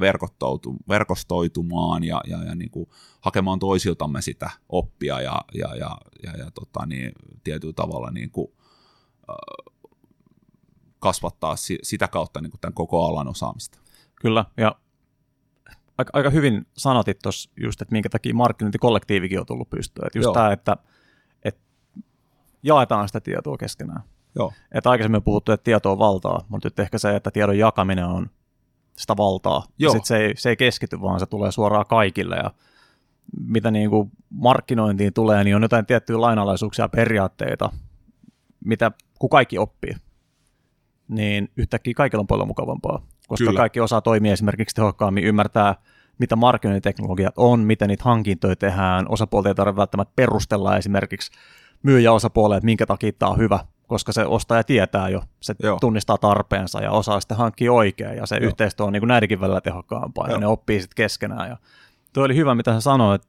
[0.90, 2.90] verkostoitumaan ja, ja, ja niin kuin
[3.22, 7.12] hakemaan toisiltamme sitä oppia ja, ja, ja, ja, ja tota, niin,
[7.44, 8.48] tietyllä tavalla niin kuin,
[11.04, 13.80] kasvattaa sitä kautta niin kuin tämän koko alan osaamista.
[14.22, 14.76] Kyllä, ja
[15.98, 20.08] aika, aika hyvin sanotit tuossa just, että minkä takia markkinointikollektiivikin on tullut pystyyn.
[20.08, 20.34] Että just Joo.
[20.34, 20.78] tämä, että,
[21.44, 21.62] että
[22.64, 24.02] jaetaan sitä tietoa keskenään.
[24.36, 24.54] Joo.
[24.72, 28.06] Että aikaisemmin on puhuttu, että tieto on valtaa, mutta nyt ehkä se, että tiedon jakaminen
[28.06, 28.30] on
[28.98, 29.64] sitä valtaa.
[29.80, 29.94] Joo.
[29.94, 32.36] Ja se ei, se ei keskity, vaan se tulee suoraan kaikille.
[32.36, 32.52] Ja
[33.48, 37.70] mitä niin kuin markkinointiin tulee, niin on jotain tiettyjä lainalaisuuksia ja periaatteita,
[38.66, 39.96] mitä kun kaikki oppii
[41.16, 43.58] niin yhtäkkiä kaikilla on paljon mukavampaa, koska Kyllä.
[43.58, 45.76] kaikki osaa toimia esimerkiksi tehokkaammin, ymmärtää,
[46.18, 51.32] mitä markkinointiteknologiat on, miten niitä hankintoja tehdään, osapuolta ei tarvitse välttämättä perustella esimerkiksi
[51.84, 55.78] myyjäosapuolelle, että minkä takia tämä on hyvä, koska se ostaja tietää jo, se Joo.
[55.82, 58.48] tunnistaa tarpeensa ja osaa sitten hankkia oikein, ja se Joo.
[58.48, 60.36] yhteistyö on niin kuin näidenkin välillä tehokkaampaa, Joo.
[60.36, 61.50] ja ne oppii sitten keskenään.
[61.50, 61.58] Ja
[62.14, 63.28] tuo oli hyvä, mitä hän sanoi, että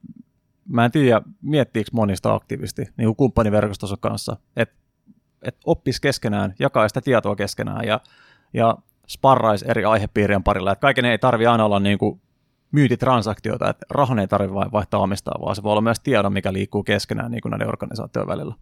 [0.69, 4.75] mä en tiedä, miettiikö monista aktiivisesti niin kuin kumppaniverkostossa kanssa, että
[5.45, 7.99] että oppisi keskenään, jakaa sitä tietoa keskenään ja,
[8.53, 8.77] ja
[9.07, 10.71] sparraisi eri aihepiirien parilla.
[10.71, 12.21] Että kaiken ei tarvi aina olla niin kuin
[12.71, 16.53] myytitransaktioita, että rahan ei tarvitse vain vaihtaa omistaa, vaan se voi olla myös tiedon, mikä
[16.53, 18.55] liikkuu keskenään niin kuin näiden organisaatioiden välillä.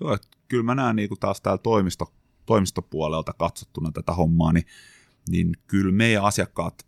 [0.00, 2.12] Joo, että kyllä mä näen niin kuin taas täällä toimisto,
[2.46, 4.66] toimistopuolelta katsottuna tätä hommaa, niin,
[5.28, 6.86] niin kyllä meidän asiakkaat,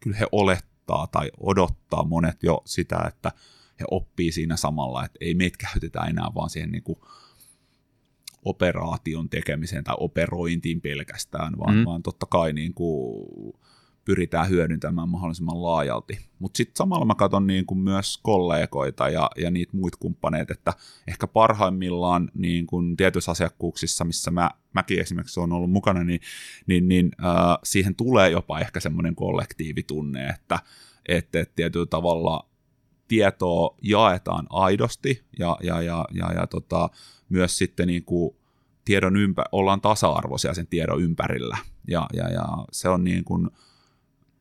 [0.00, 3.32] kyllä he olettaa tai odottaa monet jo sitä, että
[3.80, 6.98] he oppii siinä samalla, että ei meitä käytetä enää vaan siihen niin kuin
[8.44, 11.84] operaation tekemiseen tai operointiin pelkästään, vaan, mm.
[11.84, 13.26] vaan totta kai niin kuin
[14.04, 16.18] pyritään hyödyntämään mahdollisimman laajalti.
[16.38, 20.72] Mutta sitten samalla mä katson niin kuin myös kollegoita ja, ja niitä muita kumppaneita, että
[21.08, 26.20] ehkä parhaimmillaan niin kuin tietyissä asiakkuuksissa, missä mä, mäkin esimerkiksi olen ollut mukana, niin,
[26.66, 30.58] niin, niin äh, siihen tulee jopa ehkä semmoinen kollektiivitunne, että
[31.08, 32.51] et, et tietyllä tavalla
[33.08, 36.90] tietoa jaetaan aidosti ja, ja, ja, ja, ja tota,
[37.28, 38.36] myös sitten niin kuin
[38.84, 41.56] tiedon ympä, ollaan tasa-arvoisia sen tiedon ympärillä.
[41.88, 43.50] Ja, ja, ja se on niin kuin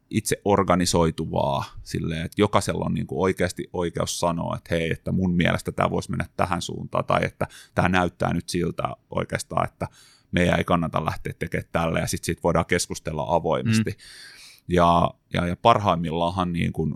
[0.10, 5.36] itse organisoituvaa silleen, että jokaisella on niin kuin oikeasti oikeus sanoa, että hei, että mun
[5.36, 9.88] mielestä tämä voisi mennä tähän suuntaan, tai että tämä näyttää nyt siltä oikeastaan, että
[10.32, 13.92] meidän ei kannata lähteä tekemään tälle, ja sitten siitä voidaan keskustella avoimesti.
[13.92, 13.98] Mm.
[14.68, 16.96] Ja, ja, ja parhaimmillaanhan niin kuin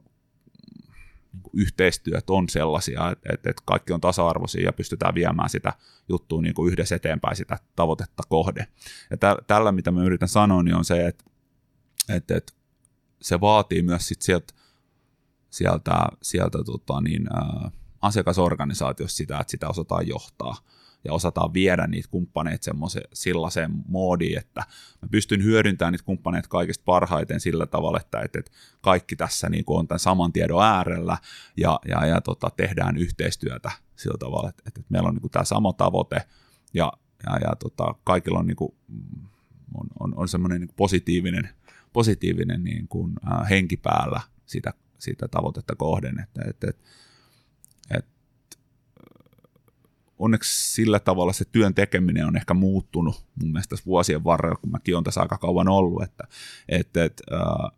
[1.54, 5.74] yhteistyöt on sellaisia, että, että, kaikki on tasa-arvoisia ja pystytään viemään sitä
[6.10, 8.68] juttua niin kuin yhdessä eteenpäin sitä tavoitetta kohde.
[9.10, 11.24] Ja tä, tällä, mitä mä yritän sanoa, niin on se, että,
[12.10, 12.54] että, että
[13.22, 14.54] se vaatii myös sit sieltä,
[15.50, 17.72] sieltä, sieltä tota niin, ää,
[18.02, 20.58] asiakasorganisaatiosta sitä, että sitä osataan johtaa
[21.06, 22.72] ja osataan viedä niitä kumppaneita
[23.14, 24.64] sellaiseen moodiin, että
[25.01, 28.51] mä pystyn hyödyntämään niitä kumppaneita kaikista parhaiten sillä tavalla, että, että,
[28.82, 31.18] kaikki tässä niin kuin on tämän saman tiedon äärellä
[31.58, 35.45] ja, ja, ja tota, tehdään yhteistyötä sillä tavalla, että, että meillä on niin kuin tämä
[35.45, 36.22] sama tavoite
[36.74, 36.93] ja,
[37.26, 38.76] ja, ja tota, kaikilla on, niin kuin,
[39.74, 41.49] on, on, on semmoinen niin positiivinen,
[41.93, 46.84] positiivinen niin kuin, äh, henki päällä sitä, sitä tavoitetta kohden, että, että, että
[50.20, 54.72] onneksi sillä tavalla se työn tekeminen on ehkä muuttunut mun mielestä tässä vuosien varrella, kun
[54.72, 56.24] mäkin olen tässä aika kauan ollut, että,
[56.70, 57.72] että, että äh,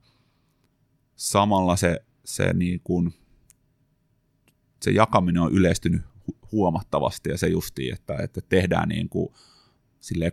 [1.15, 3.13] samalla se, se, niin kuin,
[4.81, 6.01] se jakaminen on yleistynyt
[6.51, 9.33] huomattavasti ja se justiin, että, että tehdään niin kuin,
[9.99, 10.31] sille,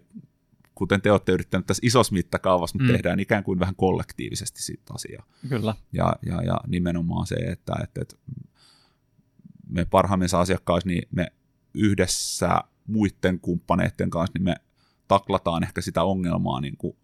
[0.74, 2.96] kuten te olette yrittäneet tässä isossa mittakaavassa, mutta mm.
[2.96, 5.26] tehdään ikään kuin vähän kollektiivisesti siitä asiaa.
[5.48, 5.74] Kyllä.
[5.92, 8.16] Ja, ja, ja nimenomaan se, että, että, että
[9.68, 11.32] me parhaimmissa asiakkaissa, niin me
[11.74, 14.54] yhdessä muiden kumppaneiden kanssa, niin me
[15.08, 16.96] taklataan ehkä sitä ongelmaa, niin kuin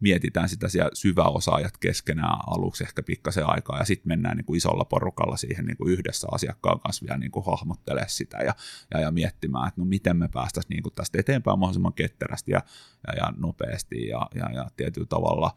[0.00, 4.84] mietitään sitä siellä syväosaajat keskenään aluksi ehkä pikkasen aikaa, ja sitten mennään niin kuin isolla
[4.84, 8.54] porukalla siihen niin kuin yhdessä asiakkaan kanssa vielä niin kuin hahmottelemaan sitä ja,
[8.94, 12.60] ja, ja miettimään, että no miten me päästäisiin niin kuin tästä eteenpäin mahdollisimman ketterästi ja,
[13.06, 15.56] ja, ja nopeasti, ja, ja, ja tietyllä tavalla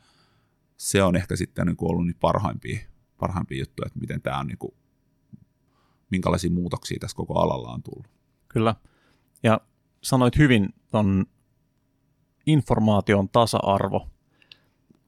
[0.78, 2.80] se on ehkä sitten niin kuin ollut niin parhaimpia,
[3.18, 4.74] parhaimpia juttuja, että miten tämä on niin kuin,
[6.12, 8.16] minkälaisia muutoksia tässä koko alalla on tullut.
[8.56, 8.76] Kyllä.
[9.44, 9.62] Ja
[10.04, 11.26] sanoit hyvin ton
[12.46, 14.08] informaation tasa-arvo.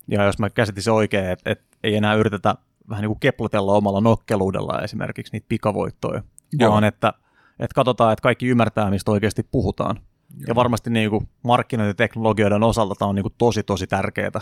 [0.08, 2.56] Ja jos mä käsitin se oikein, että, että ei enää yritetä
[2.89, 6.24] vähän niin kuin keplotella omalla nokkeluudella esimerkiksi niitä pikavoittoja,
[6.60, 6.72] Joo.
[6.72, 7.14] vaan että,
[7.60, 9.95] että katsotaan, että kaikki ymmärtää, mistä oikeasti puhutaan.
[9.95, 10.45] Joo.
[10.48, 14.41] Ja varmasti niin kuin markkinointiteknologioiden osalta tämä on niin kuin tosi, tosi tärkeää,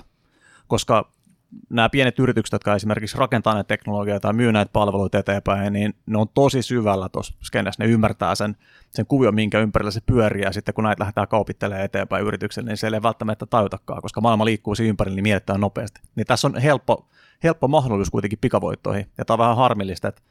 [0.67, 1.11] koska
[1.69, 6.17] nämä pienet yritykset, jotka esimerkiksi rakentaa näitä teknologioita tai myy näitä palveluita eteenpäin, niin ne
[6.17, 7.83] on tosi syvällä tuossa skenessä.
[7.83, 8.57] Ne ymmärtää sen,
[8.91, 12.77] sen kuvion, minkä ympärillä se pyörii, ja sitten kun näitä lähdetään kaupittelemaan eteenpäin yritykselle, niin
[12.77, 16.01] se ei välttämättä tajutakaan, koska maailma liikkuu siinä ympärillä, niin mietitään nopeasti.
[16.15, 17.07] Niin tässä on helppo,
[17.43, 20.21] helppo mahdollisuus kuitenkin pikavoittoihin, ja tämä on vähän harmillista, että,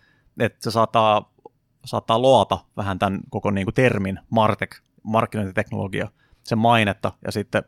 [0.40, 1.32] että se saattaa,
[1.84, 6.08] saattaa loata vähän tämän koko niin kuin termin Martek, markkinointiteknologia,
[6.44, 7.62] sen mainetta, ja sitten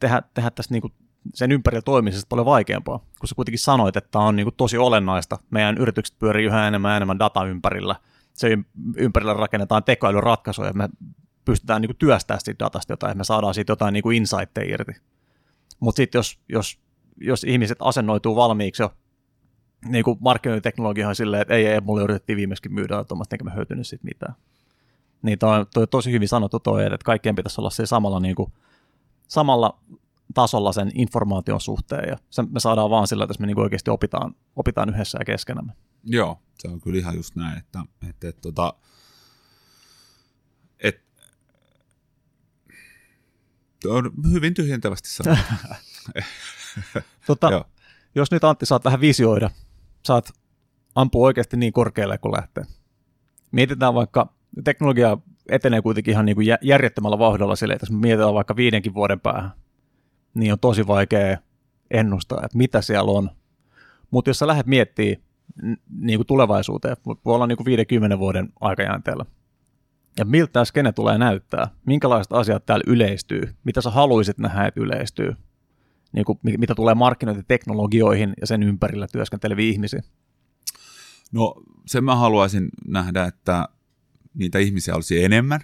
[0.00, 0.92] tehdä, tehdä tästä niin kuin
[1.34, 4.78] sen ympärillä toimimisesta paljon vaikeampaa, kun sä kuitenkin sanoit, että tämä on niin kuin tosi
[4.78, 5.38] olennaista.
[5.50, 7.96] Meidän yritykset pyörii yhä enemmän ja enemmän data ympärillä.
[8.34, 8.58] Se
[8.96, 10.88] ympärillä rakennetaan tekoälyratkaisuja, me
[11.44, 14.92] pystytään niin kuin työstämään siitä datasta jotain, me saadaan siitä jotain niin insightteja irti.
[15.80, 16.78] Mutta sitten jos, jos,
[17.20, 18.94] jos ihmiset asennoituu valmiiksi jo
[19.84, 23.86] niin kuin markkinointiteknologiaan silleen, että ei, ei, mulle yritettiin viimeiskin myydä tuommoista, enkä mä hyötynyt
[23.86, 24.34] siitä mitään.
[25.22, 28.52] Niin toi, toi tosi hyvin sanottu toi, että kaikkien pitäisi olla se samalla, niin kuin,
[29.28, 29.78] samalla
[30.34, 34.34] tasolla sen informaation suhteen, ja se me saadaan vaan sillä, että me niin oikeasti opitaan,
[34.56, 35.72] opitaan yhdessä ja keskenämme.
[36.04, 38.74] Joo, se on kyllä ihan just näin, että, että, että, tota,
[40.78, 41.02] että,
[43.74, 45.44] että on hyvin tyhjentävästi sanottu.
[47.26, 47.64] tota,
[48.14, 49.50] jos nyt Antti saat vähän visioida,
[50.04, 50.32] saat
[50.94, 52.64] ampua oikeasti niin korkealle kuin lähtee.
[53.50, 55.18] Mietitään vaikka, teknologia
[55.48, 59.20] etenee kuitenkin ihan niin kuin järjettömällä vauhdilla sille, että jos me mietitään vaikka viidenkin vuoden
[59.20, 59.50] päähän,
[60.38, 61.38] niin on tosi vaikea
[61.90, 63.30] ennustaa, että mitä siellä on.
[64.10, 65.22] Mutta jos sä lähdet miettimään
[66.00, 69.24] niin kuin tulevaisuuteen, voi olla niin kuin 50 vuoden aikajänteellä,
[70.18, 74.80] ja miltä tämä skene tulee näyttää, minkälaiset asiat täällä yleistyy, mitä sä haluaisit nähdä, että
[74.80, 75.36] yleistyy,
[76.12, 80.02] niin kuin, mitä tulee markkinointiteknologioihin ja sen ympärillä työskenteleviin ihmisiin?
[81.32, 81.54] No
[81.86, 83.68] sen mä haluaisin nähdä, että
[84.34, 85.60] niitä ihmisiä olisi enemmän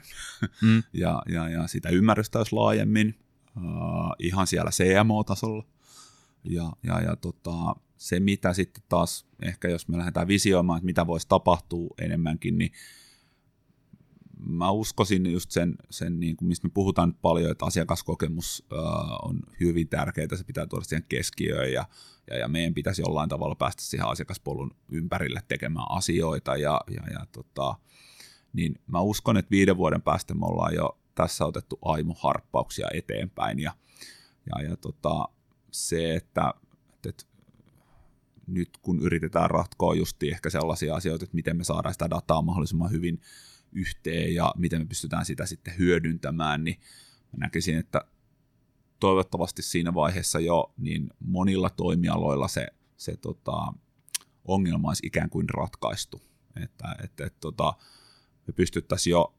[0.63, 0.83] mm.
[0.93, 3.15] ja, ja, ja sitä ymmärrystä olisi laajemmin
[4.19, 5.65] ihan siellä CMO-tasolla.
[6.45, 11.07] Ja, ja, ja tota, se, mitä sitten taas, ehkä jos me lähdetään visioimaan, että mitä
[11.07, 12.73] voisi tapahtua enemmänkin, niin
[14.47, 19.29] mä uskoisin just sen, sen niin kuin, mistä me puhutaan nyt paljon, että asiakaskokemus uh,
[19.29, 21.85] on hyvin tärkeää, se pitää tuoda siihen keskiöön ja,
[22.31, 27.27] ja, ja meidän pitäisi jollain tavalla päästä siihen asiakaspolun ympärille tekemään asioita ja, ja, ja
[27.33, 27.75] tota,
[28.53, 33.59] niin mä uskon, että viiden vuoden päästä me ollaan jo tässä otettu aimo harppauksia eteenpäin
[33.59, 33.73] ja,
[34.47, 35.29] ja, ja tota,
[35.71, 36.55] se, että,
[37.09, 37.25] että
[38.47, 42.91] nyt kun yritetään ratkoa just ehkä sellaisia asioita, että miten me saadaan sitä dataa mahdollisimman
[42.91, 43.21] hyvin
[43.73, 46.81] yhteen ja miten me pystytään sitä sitten hyödyntämään, niin
[47.33, 48.05] mä näkisin, että
[49.01, 53.73] toivottavasti siinä vaiheessa jo niin monilla toimialoilla se, se tota,
[54.45, 56.23] ongelma olisi ikään kuin ratkaistu.
[56.57, 57.75] Että, että, että tota,
[58.47, 59.35] me pystyttäisiin jo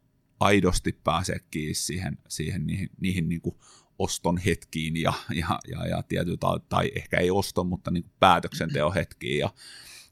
[0.45, 3.55] aidosti pääsee kiinni siihen, siihen niihin, niihin niin kuin
[3.99, 8.93] oston hetkiin ja, ja, ja, ja tietyllä, tai, ehkä ei oston, mutta niin kuin päätöksenteon
[8.93, 9.49] hetkiin ja,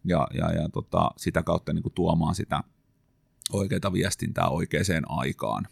[0.05, 2.63] ja, ja, ja tota, sitä kautta niin kuin tuomaan sitä
[3.51, 5.67] oikeaa viestintää oikeaan aikaan.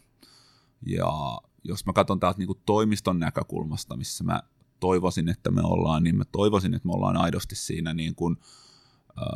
[0.85, 4.43] Ja jos mä katson täältä niin kuin toimiston näkökulmasta, missä mä
[4.79, 8.37] toivoisin, että me ollaan, niin mä toivoisin, että me ollaan aidosti siinä niin kuin,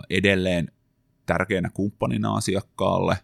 [0.10, 0.72] edelleen
[1.26, 3.18] tärkeänä kumppanina asiakkaalle,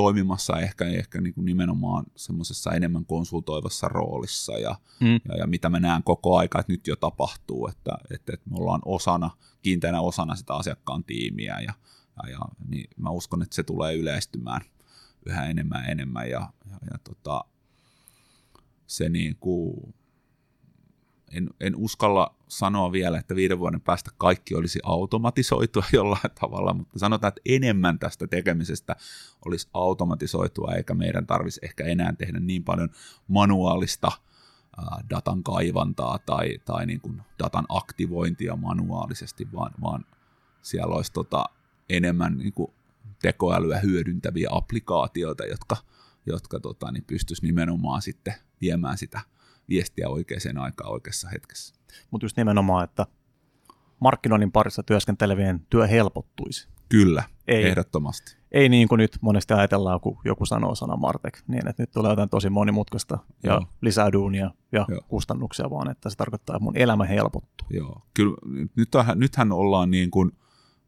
[0.00, 5.20] toimimassa ehkä, ehkä niin kuin nimenomaan semmoisessa enemmän konsultoivassa roolissa ja, mm.
[5.28, 8.56] ja, ja mitä mä näen koko aika, että nyt jo tapahtuu, että, että, että me
[8.56, 9.30] ollaan osana,
[9.62, 11.74] kiinteänä osana sitä asiakkaan tiimiä ja,
[12.22, 12.38] ja, ja
[12.68, 14.60] niin mä uskon, että se tulee yleistymään
[15.26, 17.44] yhä enemmän ja enemmän ja, ja, ja tota,
[18.86, 19.94] se niin kuin,
[21.30, 26.98] en, en uskalla sanoa vielä, että viiden vuoden päästä kaikki olisi automatisoitua jollain tavalla, mutta
[26.98, 28.96] sanotaan, että enemmän tästä tekemisestä
[29.44, 32.88] olisi automatisoitua, eikä meidän tarvitsisi ehkä enää tehdä niin paljon
[33.28, 34.12] manuaalista
[35.10, 40.04] datan kaivantaa tai, tai niin kuin datan aktivointia manuaalisesti, vaan, vaan
[40.62, 41.44] siellä olisi tota
[41.88, 42.72] enemmän niin kuin
[43.22, 45.76] tekoälyä hyödyntäviä applikaatioita, jotka,
[46.26, 49.20] jotka tota, niin pystyisi nimenomaan sitten viemään sitä
[49.70, 51.74] viestiä oikeaan aikaan oikeassa hetkessä.
[52.10, 53.06] Mutta just nimenomaan, että
[54.00, 56.68] markkinoinnin parissa työskentelevien työ helpottuisi.
[56.88, 58.36] Kyllä, ei, ehdottomasti.
[58.52, 62.12] Ei niin kuin nyt monesti ajatellaan, kun joku sanoo sana Martek, niin että nyt tulee
[62.12, 63.66] jotain tosi monimutkaista ja Joo.
[63.80, 65.00] lisää duunia ja Joo.
[65.08, 67.68] kustannuksia, vaan että se tarkoittaa, että mun elämä helpottuu.
[67.70, 68.36] Joo, kyllä
[68.76, 70.32] nyt, nythän ollaan niin kuin–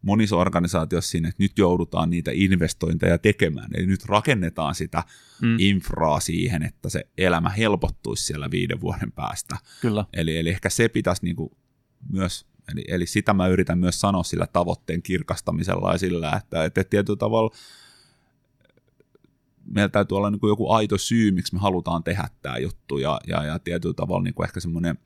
[0.02, 3.70] monissa organisaatioissa siinä, että nyt joudutaan niitä investointeja tekemään.
[3.74, 5.04] Eli nyt rakennetaan sitä
[5.42, 5.56] mm.
[5.58, 9.56] infraa siihen, että se elämä helpottuisi siellä viiden vuoden päästä.
[9.80, 10.04] Kyllä.
[10.12, 11.50] Eli, eli ehkä se pitäisi niin kuin
[12.12, 16.84] myös, eli, eli sitä mä yritän myös sanoa sillä tavoitteen kirkastamisella ja sillä, että, että
[16.84, 17.56] tietyllä tavalla
[19.64, 23.20] meillä täytyy olla niin kuin joku aito syy, miksi me halutaan tehdä tämä juttu ja,
[23.26, 24.98] ja, ja tietyllä tavalla niin kuin ehkä semmoinen,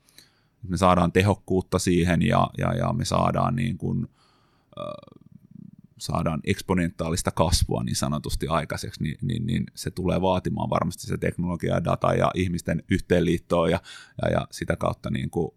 [0.55, 4.07] että me saadaan tehokkuutta siihen ja, ja, ja me saadaan niin kuin,
[5.97, 11.73] saadaan eksponentaalista kasvua niin sanotusti aikaiseksi, niin, niin, niin se tulee vaatimaan varmasti se teknologia
[11.73, 13.79] ja data ja ihmisten yhteenliittoa ja,
[14.21, 15.51] ja, ja sitä kautta niin kuin,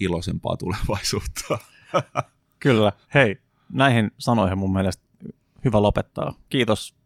[0.00, 1.58] iloisempaa tulevaisuutta.
[2.58, 2.92] Kyllä.
[3.14, 3.40] Hei,
[3.72, 5.02] näihin sanoihin mun mielestä
[5.64, 6.34] hyvä lopettaa.
[6.48, 6.96] Kiitos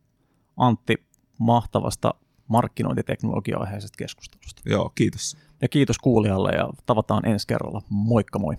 [0.56, 1.04] Antti
[1.38, 2.14] mahtavasta
[2.48, 4.62] markkinointiteknologia-aiheisesta keskustelusta.
[4.66, 5.36] Joo, kiitos.
[5.62, 7.82] Ja kiitos kuulijalle ja tavataan ensi kerralla.
[7.88, 8.56] Moikka moi.